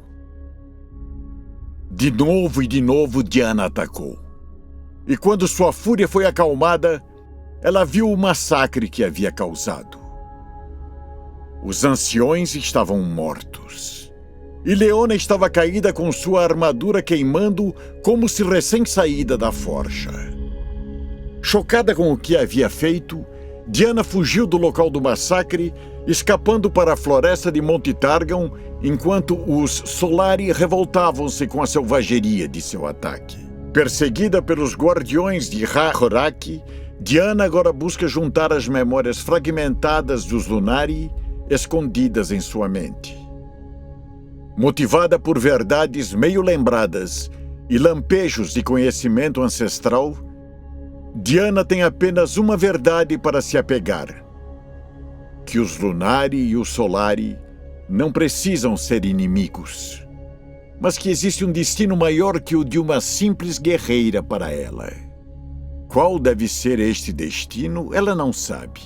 De 1.92 2.10
novo 2.10 2.64
e 2.64 2.68
de 2.68 2.82
novo 2.82 3.24
Diana 3.24 3.66
atacou. 3.66 4.18
E 5.08 5.16
quando 5.16 5.48
sua 5.48 5.72
fúria 5.72 6.08
foi 6.08 6.26
acalmada, 6.26 7.02
ela 7.62 7.86
viu 7.86 8.12
o 8.12 8.18
massacre 8.18 8.90
que 8.90 9.04
havia 9.04 9.32
causado. 9.32 9.98
Os 11.64 11.84
anciões 11.84 12.56
estavam 12.56 13.02
mortos 13.04 13.97
e 14.68 14.76
Leona 14.76 15.16
estava 15.16 15.50
caída 15.50 15.94
com 15.94 16.12
sua 16.12 16.44
armadura 16.44 17.02
queimando 17.02 17.74
como 18.04 18.28
se 18.28 18.44
recém-saída 18.44 19.38
da 19.38 19.50
forja. 19.50 20.12
Chocada 21.42 21.96
com 21.96 22.12
o 22.12 22.18
que 22.18 22.36
havia 22.36 22.70
feito, 22.70 23.26
Diana 23.66 24.04
fugiu 24.04 24.46
do 24.46 24.58
local 24.58 24.90
do 24.90 25.02
massacre, 25.02 25.74
escapando 26.06 26.70
para 26.70 26.94
a 26.94 26.98
floresta 26.98 27.50
de 27.50 27.62
Monte 27.62 27.94
Targon, 27.94 28.52
enquanto 28.84 29.42
os 29.50 29.72
Solari 29.86 30.52
revoltavam-se 30.52 31.48
com 31.48 31.62
a 31.64 31.66
selvageria 31.66 32.46
de 32.46 32.62
seu 32.62 32.86
ataque. 32.86 33.38
Perseguida 33.72 34.42
pelos 34.42 34.76
guardiões 34.76 35.50
de 35.50 35.64
Ra-Horaki, 35.64 36.62
Diana 37.00 37.46
agora 37.46 37.72
busca 37.72 38.06
juntar 38.06 38.52
as 38.52 38.68
memórias 38.68 39.20
fragmentadas 39.20 40.26
dos 40.26 40.46
Lunari 40.46 41.10
escondidas 41.50 42.32
em 42.32 42.42
sua 42.42 42.68
mente 42.68 43.27
motivada 44.58 45.20
por 45.20 45.38
verdades 45.38 46.16
meio 46.16 46.42
lembradas 46.42 47.30
e 47.70 47.78
lampejos 47.78 48.54
de 48.54 48.64
conhecimento 48.64 49.44
ancestral, 49.44 50.18
Diana 51.16 51.64
tem 51.64 51.84
apenas 51.84 52.38
uma 52.38 52.58
verdade 52.58 53.18
para 53.20 53.40
se 53.40 53.58
apegar: 53.58 54.26
que 55.46 55.60
os 55.60 55.78
Lunari 55.78 56.40
e 56.40 56.58
os 56.58 56.70
Solari 56.70 57.38
não 57.88 58.12
precisam 58.12 58.76
ser 58.76 59.06
inimigos, 59.06 60.06
mas 60.82 60.98
que 60.98 61.10
existe 61.10 61.46
um 61.46 61.52
destino 61.52 61.96
maior 61.96 62.42
que 62.42 62.56
o 62.56 62.64
de 62.64 62.80
uma 62.80 63.00
simples 63.00 63.60
guerreira 63.60 64.24
para 64.24 64.52
ela. 64.52 64.92
Qual 65.88 66.20
deve 66.20 66.48
ser 66.48 66.80
este 66.80 67.14
destino, 67.14 67.94
ela 67.94 68.14
não 68.14 68.34
sabe. 68.34 68.82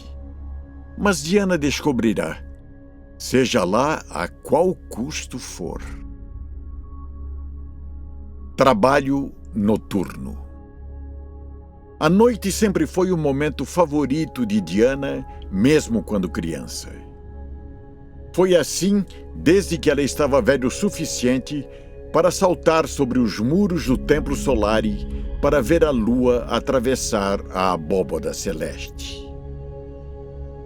Mas 0.97 1.23
Diana 1.23 1.57
descobrirá 1.57 2.50
seja 3.21 3.63
lá 3.63 4.03
a 4.09 4.27
qual 4.27 4.73
custo 4.89 5.37
for. 5.37 5.79
Trabalho 8.57 9.31
noturno. 9.53 10.43
A 11.99 12.09
noite 12.09 12.51
sempre 12.51 12.87
foi 12.87 13.11
o 13.11 13.17
momento 13.17 13.63
favorito 13.63 14.43
de 14.43 14.59
Diana, 14.59 15.23
mesmo 15.51 16.01
quando 16.01 16.31
criança. 16.31 16.89
Foi 18.33 18.55
assim 18.55 19.05
desde 19.35 19.77
que 19.77 19.91
ela 19.91 20.01
estava 20.01 20.41
velho 20.41 20.67
o 20.67 20.71
suficiente 20.71 21.63
para 22.11 22.31
saltar 22.31 22.87
sobre 22.87 23.19
os 23.19 23.37
muros 23.37 23.85
do 23.85 23.99
Templo 23.99 24.35
Solari 24.35 25.07
para 25.39 25.61
ver 25.61 25.85
a 25.85 25.91
lua 25.91 26.45
atravessar 26.49 27.39
a 27.51 27.73
abóboda 27.73 28.33
celeste. 28.33 29.30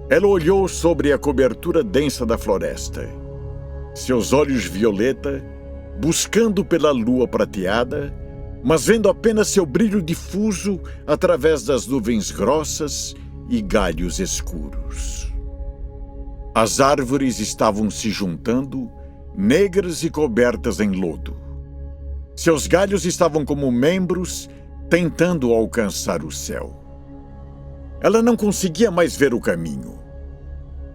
Ela 0.07 0.27
olhou 0.27 0.67
sobre 0.67 1.11
a 1.11 1.17
cobertura 1.17 1.83
densa 1.83 2.27
da 2.27 2.37
floresta. 2.37 3.09
Seus 3.95 4.33
olhos 4.33 4.63
violeta, 4.63 5.43
buscando 5.99 6.63
pela 6.63 6.91
lua 6.91 7.27
prateada, 7.27 8.13
mas 8.63 8.85
vendo 8.85 9.09
apenas 9.09 9.47
seu 9.47 9.65
brilho 9.65 10.03
difuso 10.03 10.79
através 11.07 11.63
das 11.63 11.87
nuvens 11.87 12.29
grossas 12.29 13.15
e 13.49 13.61
galhos 13.63 14.19
escuros. 14.19 15.33
As 16.53 16.79
árvores 16.79 17.39
estavam 17.39 17.89
se 17.89 18.11
juntando, 18.11 18.91
negras 19.35 20.03
e 20.03 20.09
cobertas 20.11 20.79
em 20.79 20.91
lodo. 20.91 21.35
Seus 22.35 22.67
galhos 22.67 23.05
estavam 23.05 23.43
como 23.43 23.71
membros 23.71 24.49
tentando 24.87 25.51
alcançar 25.51 26.23
o 26.23 26.31
céu. 26.31 26.84
Ela 28.05 28.21
não 28.21 28.37
conseguia 28.37 28.91
mais 28.91 29.17
ver 29.17 29.33
o 29.33 29.41
caminho. 29.41 29.97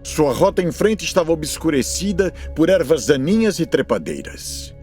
Sua 0.01 0.31
rota 0.31 0.61
em 0.61 0.71
frente 0.71 1.03
estava 1.03 1.33
obscurecida 1.33 2.31
por 2.55 2.69
ervas 2.69 3.05
daninhas 3.05 3.59
e 3.59 3.65
trepadeiras. 3.65 4.73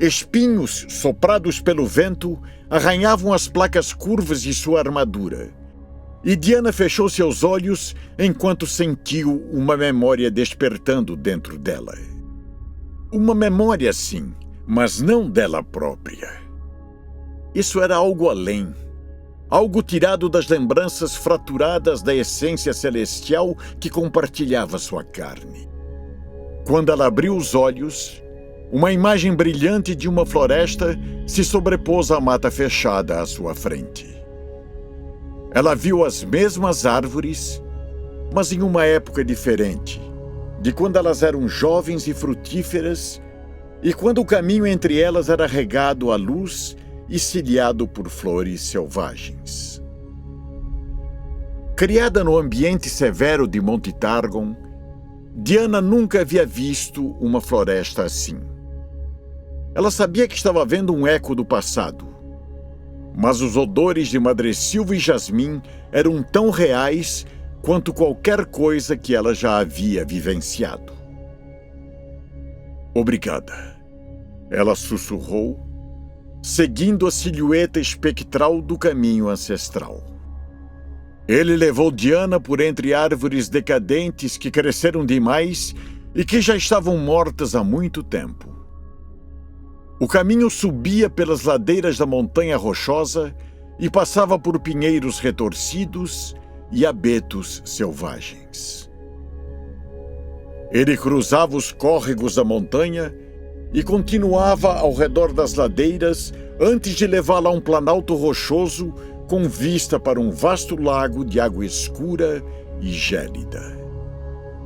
Espinhos 0.00 0.84
soprados 0.88 1.60
pelo 1.60 1.86
vento 1.86 2.36
arranhavam 2.68 3.32
as 3.32 3.46
placas 3.46 3.92
curvas 3.92 4.42
de 4.42 4.52
sua 4.52 4.80
armadura. 4.80 5.50
E 6.24 6.34
Diana 6.34 6.72
fechou 6.72 7.08
seus 7.08 7.44
olhos 7.44 7.94
enquanto 8.18 8.66
sentiu 8.66 9.48
uma 9.52 9.76
memória 9.76 10.32
despertando 10.32 11.14
dentro 11.14 11.56
dela. 11.56 11.94
Uma 13.12 13.32
memória, 13.32 13.92
sim, 13.92 14.34
mas 14.66 15.00
não 15.00 15.30
dela 15.30 15.62
própria. 15.62 16.32
Isso 17.54 17.80
era 17.80 17.94
algo 17.94 18.28
além 18.28 18.74
algo 19.50 19.82
tirado 19.82 20.28
das 20.28 20.48
lembranças 20.48 21.16
fraturadas 21.16 22.02
da 22.02 22.14
essência 22.14 22.72
celestial 22.72 23.56
que 23.80 23.88
compartilhava 23.88 24.78
sua 24.78 25.02
carne. 25.02 25.68
Quando 26.66 26.92
ela 26.92 27.06
abriu 27.06 27.34
os 27.34 27.54
olhos, 27.54 28.22
uma 28.70 28.92
imagem 28.92 29.34
brilhante 29.34 29.94
de 29.94 30.08
uma 30.08 30.26
floresta 30.26 30.98
se 31.26 31.42
sobrepôs 31.42 32.10
à 32.10 32.20
mata 32.20 32.50
fechada 32.50 33.20
à 33.20 33.26
sua 33.26 33.54
frente. 33.54 34.06
Ela 35.52 35.74
viu 35.74 36.04
as 36.04 36.22
mesmas 36.22 36.84
árvores, 36.84 37.62
mas 38.34 38.52
em 38.52 38.60
uma 38.60 38.84
época 38.84 39.24
diferente, 39.24 39.98
de 40.60 40.72
quando 40.72 40.96
elas 40.96 41.22
eram 41.22 41.48
jovens 41.48 42.06
e 42.06 42.12
frutíferas, 42.12 43.22
e 43.82 43.94
quando 43.94 44.18
o 44.18 44.26
caminho 44.26 44.66
entre 44.66 45.00
elas 45.00 45.30
era 45.30 45.46
regado 45.46 46.12
à 46.12 46.16
luz 46.16 46.76
e 47.08 47.18
ciliado 47.18 47.88
por 47.88 48.08
flores 48.08 48.60
selvagens. 48.60 49.82
Criada 51.76 52.24
no 52.24 52.36
ambiente 52.36 52.90
severo 52.90 53.46
de 53.46 53.60
Monte 53.60 53.92
Targon, 53.92 54.56
Diana 55.34 55.80
nunca 55.80 56.22
havia 56.22 56.44
visto 56.44 57.12
uma 57.20 57.40
floresta 57.40 58.02
assim. 58.04 58.40
Ela 59.74 59.90
sabia 59.90 60.26
que 60.26 60.34
estava 60.34 60.64
vendo 60.66 60.92
um 60.92 61.06
eco 61.06 61.34
do 61.36 61.44
passado, 61.44 62.08
mas 63.16 63.40
os 63.40 63.56
odores 63.56 64.08
de 64.08 64.18
madressilva 64.18 64.96
e 64.96 64.98
jasmim 64.98 65.62
eram 65.92 66.22
tão 66.22 66.50
reais 66.50 67.24
quanto 67.62 67.94
qualquer 67.94 68.46
coisa 68.46 68.96
que 68.96 69.14
ela 69.14 69.34
já 69.34 69.58
havia 69.58 70.04
vivenciado. 70.04 70.92
Obrigada. 72.94 73.76
Ela 74.50 74.74
sussurrou 74.74 75.67
seguindo 76.42 77.06
a 77.06 77.10
silhueta 77.10 77.80
espectral 77.80 78.62
do 78.62 78.78
caminho 78.78 79.28
ancestral. 79.28 80.04
Ele 81.26 81.56
levou 81.56 81.90
Diana 81.90 82.40
por 82.40 82.60
entre 82.60 82.94
árvores 82.94 83.48
decadentes 83.48 84.38
que 84.38 84.50
cresceram 84.50 85.04
demais 85.04 85.74
e 86.14 86.24
que 86.24 86.40
já 86.40 86.56
estavam 86.56 86.96
mortas 86.96 87.54
há 87.54 87.62
muito 87.62 88.02
tempo. 88.02 88.48
O 90.00 90.06
caminho 90.06 90.48
subia 90.48 91.10
pelas 91.10 91.42
ladeiras 91.42 91.98
da 91.98 92.06
montanha 92.06 92.56
rochosa 92.56 93.34
e 93.78 93.90
passava 93.90 94.38
por 94.38 94.58
pinheiros 94.60 95.18
retorcidos 95.18 96.34
e 96.70 96.86
abetos 96.86 97.62
selvagens. 97.64 98.88
Ele 100.70 100.96
cruzava 100.96 101.56
os 101.56 101.72
córregos 101.72 102.36
da 102.36 102.44
montanha 102.44 103.14
e 103.72 103.82
continuava 103.82 104.74
ao 104.74 104.92
redor 104.94 105.32
das 105.32 105.54
ladeiras 105.54 106.32
antes 106.60 106.94
de 106.94 107.06
levá-la 107.06 107.50
a 107.50 107.52
um 107.52 107.60
planalto 107.60 108.14
rochoso 108.14 108.92
com 109.28 109.48
vista 109.48 110.00
para 110.00 110.18
um 110.18 110.30
vasto 110.30 110.80
lago 110.80 111.24
de 111.24 111.38
água 111.38 111.64
escura 111.64 112.42
e 112.80 112.90
gélida. 112.90 113.76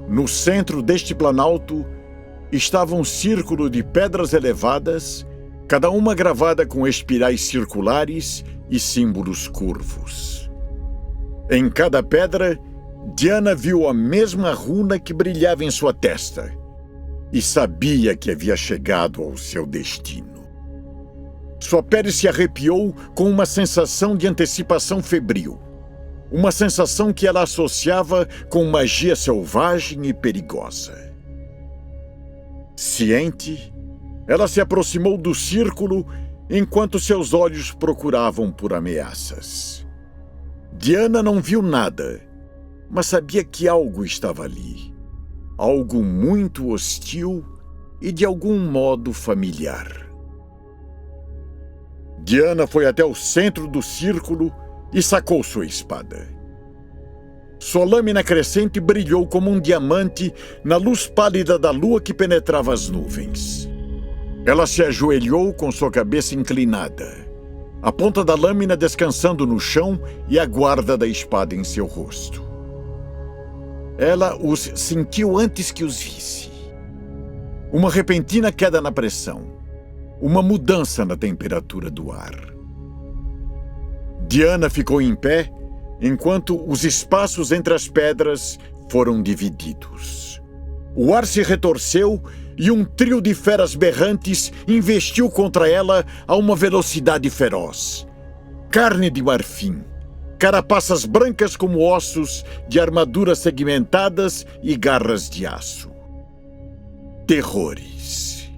No 0.09 0.29
centro 0.29 0.83
deste 0.83 1.15
planalto 1.15 1.85
estava 2.51 2.95
um 2.95 3.05
círculo 3.05 3.69
de 3.69 3.83
pedras 3.83 4.33
elevadas, 4.33 5.27
cada 5.67 5.91
uma 5.91 6.15
gravada 6.15 6.65
com 6.67 6.87
espirais 6.87 7.41
circulares 7.41 8.45
e 8.71 8.79
símbolos 8.79 9.49
curvos. 9.49 10.51
Em 11.51 11.69
cada 11.69 12.03
pedra, 12.03 12.59
Diana 13.17 13.55
viu 13.55 13.88
a 13.88 13.95
mesma 13.95 14.53
runa 14.53 14.99
que 14.99 15.12
brilhava 15.12 15.65
em 15.65 15.71
sua 15.71 15.93
testa 15.93 16.62
e 17.33 17.40
sabia 17.40 18.14
que 18.14 18.31
havia 18.31 18.57
chegado 18.57 19.23
ao 19.23 19.37
seu 19.37 19.66
destino. 19.66 20.42
Sua 21.59 21.83
pele 21.83 22.12
se 22.12 22.29
arrepiou 22.29 22.92
com 23.14 23.31
uma 23.31 23.47
sensação 23.47 24.16
de 24.16 24.27
antecipação 24.27 25.03
febril. 25.03 25.59
Uma 26.31 26.51
sensação 26.51 27.12
que 27.12 27.27
ela 27.27 27.42
associava 27.42 28.27
com 28.51 28.64
magia 28.64 29.14
selvagem 29.16 30.07
e 30.07 30.14
perigosa. 30.14 31.12
Ciente, 32.77 33.73
ela 34.27 34.49
se 34.49 34.61
aproximou 34.61 35.16
do 35.16 35.35
círculo 35.35 36.07
enquanto 36.51 36.99
seus 36.99 37.33
olhos 37.33 37.71
procuravam 37.71 38.51
por 38.51 38.75
ameaças. 38.75 39.87
Diana 40.73 41.23
não 41.23 41.40
viu 41.40 41.62
nada, 41.62 42.21
mas 42.90 43.07
sabia 43.07 43.45
que 43.45 43.68
algo 43.68 44.05
estava 44.05 44.42
ali 44.42 44.92
algo 45.57 46.03
muito 46.03 46.71
hostil 46.71 47.45
e 48.01 48.11
de 48.11 48.25
algum 48.25 48.59
modo 48.59 49.12
familiar. 49.12 50.07
Diana 52.25 52.67
foi 52.67 52.87
até 52.87 53.05
o 53.05 53.15
centro 53.15 53.67
do 53.67 53.83
círculo 53.83 54.53
e 54.93 55.03
sacou 55.03 55.43
sua 55.43 55.67
espada. 55.67 56.29
Sua 57.59 57.85
lâmina 57.85 58.25
crescente 58.25 58.81
brilhou 58.81 59.27
como 59.27 59.51
um 59.51 59.61
diamante 59.61 60.33
na 60.65 60.77
luz 60.77 61.07
pálida 61.07 61.59
da 61.59 61.71
lua 61.71 62.01
que 62.01 62.12
penetrava 62.12 62.73
as 62.73 62.88
nuvens. 62.88 63.69
Ela 64.45 64.67
se 64.67 64.83
ajoelhou 64.83 65.53
com 65.55 65.71
sua 65.71 65.91
cabeça 65.91 66.35
inclinada, 66.35 67.09
a 67.81 67.93
ponta 67.93 68.25
da 68.25 68.35
lâmina 68.35 68.77
descansando 68.77 69.47
no 69.47 69.61
chão 69.61 70.01
e 70.29 70.38
a 70.38 70.45
guarda 70.45 70.97
da 70.97 71.07
espada 71.07 71.55
em 71.55 71.62
seu 71.62 71.87
rosto. 71.87 72.52
Ela 73.99 74.37
os 74.37 74.71
sentiu 74.75 75.39
antes 75.39 75.71
que 75.71 75.85
os 75.85 76.01
visse. 76.01 76.51
Uma 77.73 77.91
repentina 77.91 78.53
queda 78.53 78.81
na 78.81 78.93
pressão, 78.93 79.47
uma 80.21 80.43
mudança 80.43 81.05
na 81.05 81.17
temperatura 81.17 81.91
do 81.91 82.13
ar. 82.13 82.53
Diana 84.29 84.71
ficou 84.71 85.01
em 85.01 85.15
pé 85.15 85.51
enquanto 86.01 86.63
os 86.69 86.85
espaços 86.85 87.53
entre 87.53 87.75
as 87.75 87.89
pedras 87.89 88.59
foram 88.91 89.23
divididos. 89.23 90.41
O 90.95 91.15
ar 91.15 91.27
se 91.27 91.43
retorceu 91.43 92.23
e 92.59 92.71
um 92.71 92.85
trio 92.85 93.21
de 93.21 93.35
feras 93.35 93.75
berrantes 93.75 94.53
investiu 94.69 95.31
contra 95.31 95.69
ela 95.69 96.05
a 96.27 96.37
uma 96.37 96.55
velocidade 96.55 97.31
feroz. 97.31 98.07
Carne 98.71 99.11
de 99.11 99.23
marfim, 99.23 99.83
carapaças 100.43 101.05
brancas 101.05 101.57
como 101.57 101.79
ossos, 101.79 102.45
de 102.69 102.81
armaduras 102.81 103.39
segmentadas 103.39 104.45
e 104.61 104.75
garras 104.75 105.31
de 105.31 105.47
aço. 105.47 105.89
Terrores. 107.29 108.51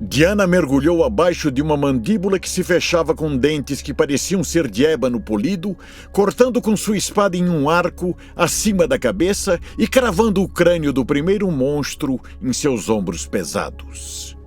Diana 0.00 0.46
mergulhou 0.46 1.04
abaixo 1.04 1.50
de 1.50 1.60
uma 1.60 1.76
mandíbula 1.76 2.38
que 2.38 2.48
se 2.48 2.64
fechava 2.64 3.14
com 3.14 3.36
dentes 3.36 3.82
que 3.82 3.92
pareciam 3.92 4.42
ser 4.42 4.66
de 4.66 4.86
ébano 4.86 5.20
polido, 5.20 5.76
cortando 6.10 6.58
com 6.62 6.74
sua 6.74 6.96
espada 6.96 7.36
em 7.36 7.50
um 7.50 7.68
arco 7.68 8.16
acima 8.34 8.88
da 8.88 8.98
cabeça 8.98 9.60
e 9.78 9.86
cravando 9.86 10.42
o 10.42 10.48
crânio 10.48 10.90
do 10.90 11.04
primeiro 11.04 11.50
monstro 11.50 12.18
em 12.40 12.54
seus 12.54 12.88
ombros 12.88 13.26
pesados. 13.26 14.38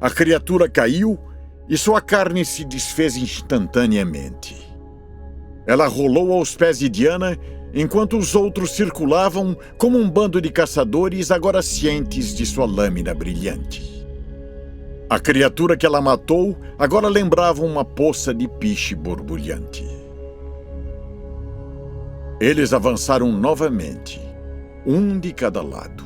A 0.00 0.08
criatura 0.08 0.68
caiu 0.68 1.18
e 1.68 1.76
sua 1.76 2.00
carne 2.00 2.44
se 2.44 2.64
desfez 2.64 3.16
instantaneamente. 3.16 4.69
Ela 5.70 5.86
rolou 5.86 6.32
aos 6.32 6.56
pés 6.56 6.80
de 6.80 6.88
Diana 6.88 7.38
enquanto 7.72 8.18
os 8.18 8.34
outros 8.34 8.72
circulavam 8.72 9.56
como 9.78 9.96
um 9.96 10.10
bando 10.10 10.40
de 10.40 10.50
caçadores 10.50 11.30
agora 11.30 11.62
cientes 11.62 12.34
de 12.34 12.44
sua 12.44 12.66
lâmina 12.66 13.14
brilhante. 13.14 14.04
A 15.08 15.20
criatura 15.20 15.76
que 15.76 15.86
ela 15.86 16.00
matou 16.00 16.58
agora 16.76 17.06
lembrava 17.06 17.64
uma 17.64 17.84
poça 17.84 18.34
de 18.34 18.48
piche 18.48 18.96
borbulhante. 18.96 19.86
Eles 22.40 22.72
avançaram 22.72 23.30
novamente, 23.30 24.20
um 24.84 25.20
de 25.20 25.32
cada 25.32 25.62
lado. 25.62 26.02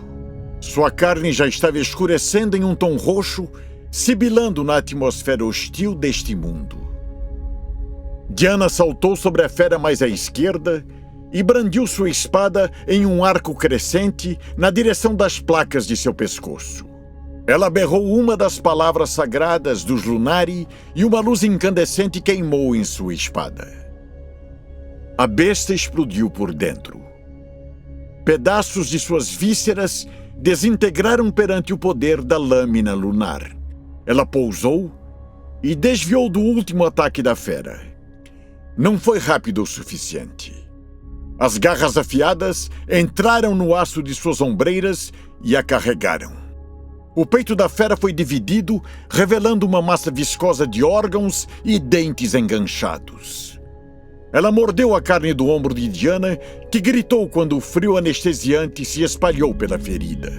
Sua 0.61 0.91
carne 0.91 1.33
já 1.33 1.47
estava 1.47 1.79
escurecendo 1.79 2.55
em 2.55 2.65
um 2.65 2.75
tom 2.75 2.97
roxo, 2.97 3.49
sibilando 3.91 4.63
na 4.63 4.77
atmosfera 4.77 5.43
hostil 5.43 5.95
deste 5.95 6.37
mundo. 6.37 6.84
Diana 8.35 8.69
saltou 8.69 9.15
sobre 9.15 9.45
a 9.45 9.49
fera 9.49 9.79
mais 9.79 10.03
à 10.03 10.09
esquerda 10.09 10.85
e 11.33 11.41
brandiu 11.41 11.87
sua 11.87 12.11
espada 12.11 12.69
em 12.89 13.07
um 13.07 13.25
arco 13.25 13.55
crescente 13.55 14.37
na 14.57 14.73
direção 14.73 15.15
das 15.15 15.39
placas 15.39 15.87
de 15.87 15.97
seu 15.97 16.13
pescoço. 16.13 16.85
Ela 17.47 17.71
berrou 17.71 18.13
uma 18.13 18.37
das 18.37 18.59
palavras 18.59 19.11
sagradas 19.11 19.85
dos 19.85 20.03
Lunari 20.03 20.67
e 20.97 21.05
uma 21.05 21.21
luz 21.21 21.45
incandescente 21.45 22.21
queimou 22.21 22.75
em 22.75 22.83
sua 22.83 23.15
espada. 23.15 23.69
A 25.17 25.29
besta 25.29 25.73
explodiu 25.73 26.29
por 26.29 26.53
dentro. 26.53 27.01
Pedaços 28.25 28.89
de 28.89 28.99
suas 28.99 29.31
vísceras 29.31 30.09
desintegraram 30.37 31.31
perante 31.31 31.73
o 31.73 31.79
poder 31.79 32.21
da 32.21 32.37
lâmina 32.37 32.95
lunar. 32.95 33.57
Ela 34.05 34.27
pousou 34.27 34.91
e 35.63 35.77
desviou 35.77 36.29
do 36.29 36.41
último 36.41 36.85
ataque 36.85 37.23
da 37.23 37.37
fera. 37.37 37.94
Não 38.77 38.99
foi 38.99 39.19
rápido 39.19 39.63
o 39.63 39.67
suficiente. 39.67 40.53
As 41.39 41.59
garras 41.59 41.97
afiadas 41.97 42.71
entraram 42.91 43.55
no 43.55 43.75
aço 43.75 44.03
de 44.03 44.15
suas 44.15 44.41
ombreiras 44.41 45.13
e 45.43 45.57
a 45.57 45.63
carregaram. 45.63 46.33
O 47.15 47.25
peito 47.25 47.55
da 47.55 47.69
fera 47.69 47.97
foi 47.97 48.13
dividido, 48.13 48.83
revelando 49.09 49.65
uma 49.65 49.81
massa 49.81 50.11
viscosa 50.11 50.67
de 50.67 50.83
órgãos 50.83 51.47
e 51.65 51.79
dentes 51.79 52.35
enganchados. 52.35 53.61
Ela 54.33 54.51
mordeu 54.51 54.97
a 54.97 55.01
carne 55.01 55.33
do 55.33 55.47
ombro 55.47 55.73
de 55.73 55.87
Diana, 55.87 56.37
que 56.73 56.81
gritou 56.81 57.29
quando 57.29 57.57
o 57.57 57.61
frio 57.61 57.97
anestesiante 57.97 58.85
se 58.85 59.05
espalhou 59.05 59.55
pela 59.55 59.79
ferida. 59.79 60.33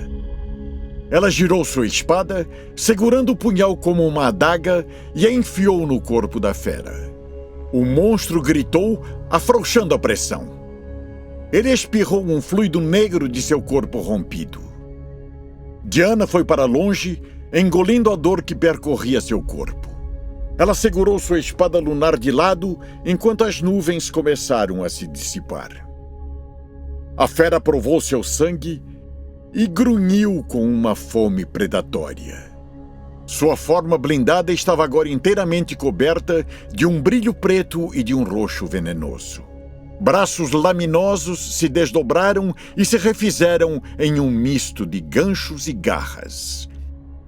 Ela 1.10 1.32
girou 1.32 1.64
sua 1.64 1.88
espada, 1.88 2.46
segurando 2.76 3.32
o 3.32 3.38
punhal 3.38 3.78
como 3.78 4.06
uma 4.06 4.28
adaga, 4.28 4.86
e 5.16 5.26
a 5.26 5.32
enfiou 5.32 5.88
no 5.88 6.02
corpo 6.02 6.42
da 6.42 6.54
fera. 6.54 7.15
O 7.76 7.84
monstro 7.84 8.42
gritou, 8.42 9.04
afrouxando 9.30 9.94
a 9.94 10.00
pressão. 10.00 10.48
Ele 11.52 11.70
espirrou 11.70 12.26
um 12.26 12.42
fluido 12.42 12.80
negro 12.80 13.28
de 13.28 13.42
seu 13.42 13.62
corpo 13.62 14.00
rompido. 14.00 14.62
Diana 15.84 16.26
foi 16.26 16.46
para 16.46 16.64
longe, 16.64 17.22
engolindo 17.52 18.10
a 18.10 18.16
dor 18.16 18.44
que 18.44 18.56
percorria 18.56 19.20
seu 19.20 19.42
corpo. 19.42 19.90
Ela 20.58 20.74
segurou 20.74 21.20
sua 21.20 21.38
espada 21.38 21.78
lunar 21.78 22.18
de 22.18 22.32
lado 22.32 22.80
enquanto 23.04 23.44
as 23.44 23.62
nuvens 23.62 24.10
começaram 24.10 24.82
a 24.82 24.88
se 24.88 25.06
dissipar. 25.06 25.86
A 27.18 27.28
fera 27.28 27.60
provou 27.60 28.00
seu 28.00 28.24
sangue 28.24 28.82
e 29.54 29.68
grunhiu 29.68 30.46
com 30.48 30.64
uma 30.64 30.96
fome 30.96 31.46
predatória. 31.46 32.55
Sua 33.26 33.58
forma 33.58 33.98
blindada 33.98 34.54
estava 34.54 34.84
agora 34.84 35.10
inteiramente 35.10 35.76
coberta 35.76 36.46
de 36.72 36.86
um 36.86 37.02
brilho 37.02 37.34
preto 37.34 37.90
e 37.94 38.04
de 38.04 38.14
um 38.14 38.24
roxo 38.24 38.68
venenoso. 38.68 39.44
Braços 40.00 40.52
laminosos 40.52 41.58
se 41.58 41.68
desdobraram 41.68 42.54
e 42.76 42.86
se 42.86 42.98
refizeram 42.98 43.82
em 43.98 44.20
um 44.20 44.30
misto 44.30 44.86
de 44.86 45.00
ganchos 45.00 45.68
e 45.68 45.74
garras. 45.74 46.70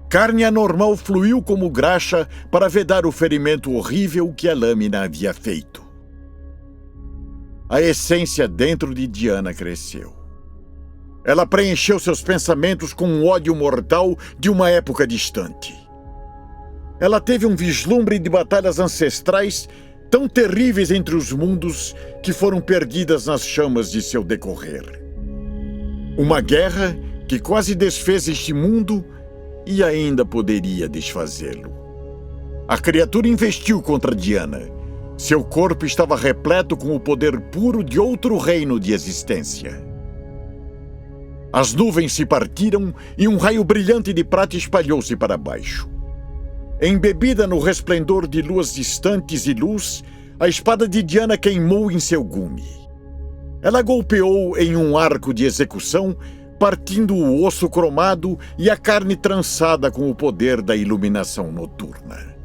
Carne 0.10 0.44
anormal 0.44 0.96
fluiu 0.96 1.42
como 1.42 1.70
graxa 1.70 2.28
para 2.52 2.70
vedar 2.70 3.06
o 3.06 3.12
ferimento 3.12 3.74
horrível 3.74 4.34
que 4.34 4.48
a 4.48 4.54
lâmina 4.54 5.04
havia 5.04 5.34
feito. 5.34 5.86
A 7.70 7.82
essência 7.82 8.48
dentro 8.48 8.94
de 8.94 9.08
Diana 9.08 9.54
cresceu. 9.54 10.16
Ela 11.26 11.46
preencheu 11.46 12.00
seus 12.00 12.22
pensamentos 12.22 12.94
com 12.94 13.06
um 13.06 13.28
ódio 13.28 13.54
mortal 13.54 14.18
de 14.40 14.50
uma 14.50 14.70
época 14.70 15.06
distante. 15.06 15.87
Ela 17.00 17.22
teve 17.22 17.46
um 17.46 17.56
vislumbre 17.56 18.18
de 18.18 18.30
batalhas 18.30 18.80
ancestrais 18.80 19.70
tão 20.10 20.28
terríveis 20.28 20.90
entre 20.90 21.16
os 21.16 21.32
mundos 21.32 21.96
que 22.24 22.34
foram 22.34 22.60
perdidas 22.60 23.28
nas 23.28 23.46
chamas 23.46 23.92
de 23.92 24.02
seu 24.02 24.24
decorrer. 24.24 25.02
Uma 26.18 26.42
guerra 26.42 26.98
que 27.28 27.40
quase 27.40 27.76
desfez 27.76 28.28
este 28.28 28.54
mundo 28.54 29.06
e 29.66 29.84
ainda 29.84 30.26
poderia 30.26 30.88
desfazê-lo. 30.88 31.72
A 32.68 32.78
criatura 32.78 33.28
investiu 33.28 33.82
contra 33.82 34.16
Diana. 34.16 34.62
Seu 35.18 35.44
corpo 35.44 35.86
estava 35.86 36.16
repleto 36.16 36.76
com 36.76 36.96
o 36.96 37.00
poder 37.00 37.40
puro 37.52 37.84
de 37.84 38.00
outro 38.00 38.38
reino 38.38 38.80
de 38.80 38.94
existência. 38.94 39.86
As 41.52 41.74
nuvens 41.74 42.14
se 42.14 42.26
partiram 42.26 42.94
e 43.18 43.28
um 43.28 43.38
raio 43.38 43.64
brilhante 43.64 44.14
de 44.14 44.24
prata 44.24 44.58
espalhou-se 44.58 45.16
para 45.16 45.38
baixo. 45.38 45.97
Embebida 46.82 47.48
no 47.48 47.60
resplendor 47.60 48.28
de 48.28 48.42
luas 48.42 48.74
distantes 48.74 49.48
e 49.48 49.54
luz, 49.54 50.04
a 50.40 50.48
espada 50.48 50.88
de 50.88 51.02
Diana 51.02 51.36
queimou 51.36 51.92
em 51.92 52.00
seu 52.00 52.24
gume. 52.24 52.64
Ela 53.64 53.82
golpeou 53.82 54.56
em 54.58 54.76
um 54.76 54.96
arco 54.96 55.34
de 55.34 55.44
execução, 55.44 56.16
partindo 56.60 57.16
o 57.16 57.44
osso 57.44 57.68
cromado 57.68 58.38
e 58.60 58.70
a 58.70 58.78
carne 58.78 59.16
trançada 59.16 59.90
com 59.90 60.10
o 60.10 60.14
poder 60.14 60.62
da 60.62 60.76
iluminação 60.76 61.52
noturna. 61.52 62.36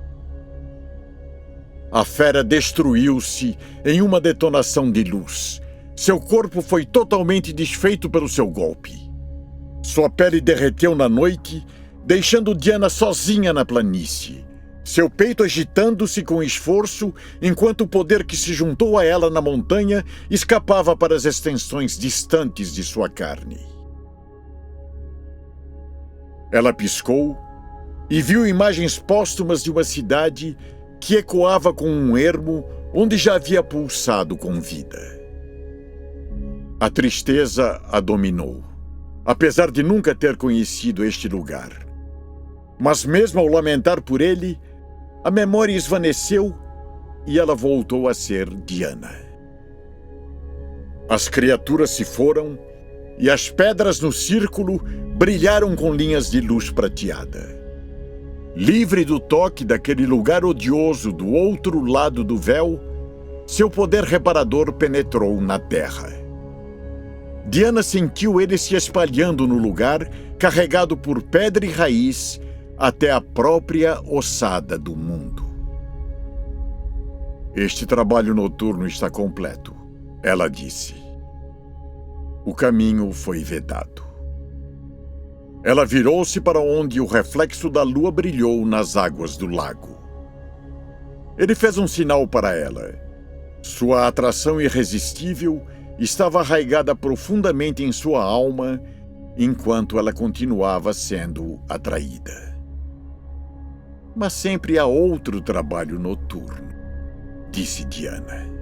A 1.90 2.02
fera 2.02 2.42
destruiu-se 2.42 3.58
em 3.84 4.00
uma 4.00 4.18
detonação 4.18 4.90
de 4.90 5.04
luz. 5.04 5.60
Seu 5.94 6.18
corpo 6.18 6.62
foi 6.62 6.86
totalmente 6.86 7.52
desfeito 7.52 8.08
pelo 8.08 8.30
seu 8.30 8.48
golpe. 8.48 8.98
Sua 9.82 10.08
pele 10.08 10.40
derreteu 10.40 10.94
na 10.94 11.06
noite 11.06 11.62
deixando 12.04 12.54
Diana 12.54 12.88
sozinha 12.88 13.52
na 13.52 13.64
planície, 13.64 14.44
seu 14.84 15.08
peito 15.08 15.44
agitando-se 15.44 16.22
com 16.22 16.42
esforço, 16.42 17.14
enquanto 17.40 17.82
o 17.82 17.88
poder 17.88 18.24
que 18.24 18.36
se 18.36 18.52
juntou 18.52 18.98
a 18.98 19.04
ela 19.04 19.30
na 19.30 19.40
montanha 19.40 20.04
escapava 20.28 20.96
para 20.96 21.14
as 21.14 21.24
extensões 21.24 21.96
distantes 21.96 22.74
de 22.74 22.82
sua 22.82 23.08
carne. 23.08 23.60
Ela 26.50 26.72
piscou 26.72 27.38
e 28.10 28.20
viu 28.20 28.46
imagens 28.46 28.98
póstumas 28.98 29.62
de 29.62 29.70
uma 29.70 29.84
cidade 29.84 30.56
que 31.00 31.16
ecoava 31.16 31.72
com 31.72 31.88
um 31.88 32.16
ermo 32.16 32.68
onde 32.92 33.16
já 33.16 33.36
havia 33.36 33.62
pulsado 33.62 34.36
com 34.36 34.60
vida. 34.60 35.00
A 36.78 36.90
tristeza 36.90 37.80
a 37.88 38.00
dominou, 38.00 38.62
apesar 39.24 39.70
de 39.70 39.82
nunca 39.82 40.14
ter 40.14 40.36
conhecido 40.36 41.04
este 41.04 41.28
lugar. 41.28 41.91
Mas, 42.82 43.04
mesmo 43.04 43.38
ao 43.38 43.46
lamentar 43.46 44.02
por 44.02 44.20
ele, 44.20 44.58
a 45.22 45.30
memória 45.30 45.72
esvaneceu 45.72 46.52
e 47.24 47.38
ela 47.38 47.54
voltou 47.54 48.08
a 48.08 48.12
ser 48.12 48.52
Diana. 48.52 49.14
As 51.08 51.28
criaturas 51.28 51.90
se 51.90 52.04
foram 52.04 52.58
e 53.16 53.30
as 53.30 53.48
pedras 53.48 54.00
no 54.00 54.10
círculo 54.10 54.82
brilharam 55.16 55.76
com 55.76 55.94
linhas 55.94 56.28
de 56.28 56.40
luz 56.40 56.72
prateada. 56.72 57.56
Livre 58.56 59.04
do 59.04 59.20
toque 59.20 59.64
daquele 59.64 60.04
lugar 60.04 60.44
odioso 60.44 61.12
do 61.12 61.28
outro 61.28 61.84
lado 61.84 62.24
do 62.24 62.36
véu, 62.36 62.80
seu 63.46 63.70
poder 63.70 64.02
reparador 64.02 64.72
penetrou 64.72 65.40
na 65.40 65.56
terra. 65.56 66.12
Diana 67.46 67.80
sentiu 67.80 68.40
ele 68.40 68.58
se 68.58 68.74
espalhando 68.74 69.46
no 69.46 69.56
lugar, 69.56 70.10
carregado 70.36 70.96
por 70.96 71.22
pedra 71.22 71.64
e 71.64 71.70
raiz, 71.70 72.40
até 72.82 73.12
a 73.12 73.20
própria 73.20 74.00
ossada 74.00 74.76
do 74.76 74.96
mundo. 74.96 75.44
Este 77.54 77.86
trabalho 77.86 78.34
noturno 78.34 78.88
está 78.88 79.08
completo, 79.08 79.72
ela 80.20 80.50
disse. 80.50 80.92
O 82.44 82.52
caminho 82.52 83.12
foi 83.12 83.44
vedado. 83.44 84.02
Ela 85.62 85.86
virou-se 85.86 86.40
para 86.40 86.58
onde 86.58 87.00
o 87.00 87.06
reflexo 87.06 87.70
da 87.70 87.84
lua 87.84 88.10
brilhou 88.10 88.66
nas 88.66 88.96
águas 88.96 89.36
do 89.36 89.46
lago. 89.46 89.96
Ele 91.38 91.54
fez 91.54 91.78
um 91.78 91.86
sinal 91.86 92.26
para 92.26 92.52
ela. 92.52 93.00
Sua 93.62 94.08
atração 94.08 94.60
irresistível 94.60 95.64
estava 96.00 96.40
arraigada 96.40 96.96
profundamente 96.96 97.84
em 97.84 97.92
sua 97.92 98.24
alma 98.24 98.82
enquanto 99.38 100.00
ela 100.00 100.12
continuava 100.12 100.92
sendo 100.92 101.60
atraída 101.68 102.51
mas 104.14 104.32
sempre 104.32 104.78
há 104.78 104.86
outro 104.86 105.40
trabalho 105.40 105.98
noturno, 105.98 106.68
disse 107.50 107.84
Diana. 107.84 108.61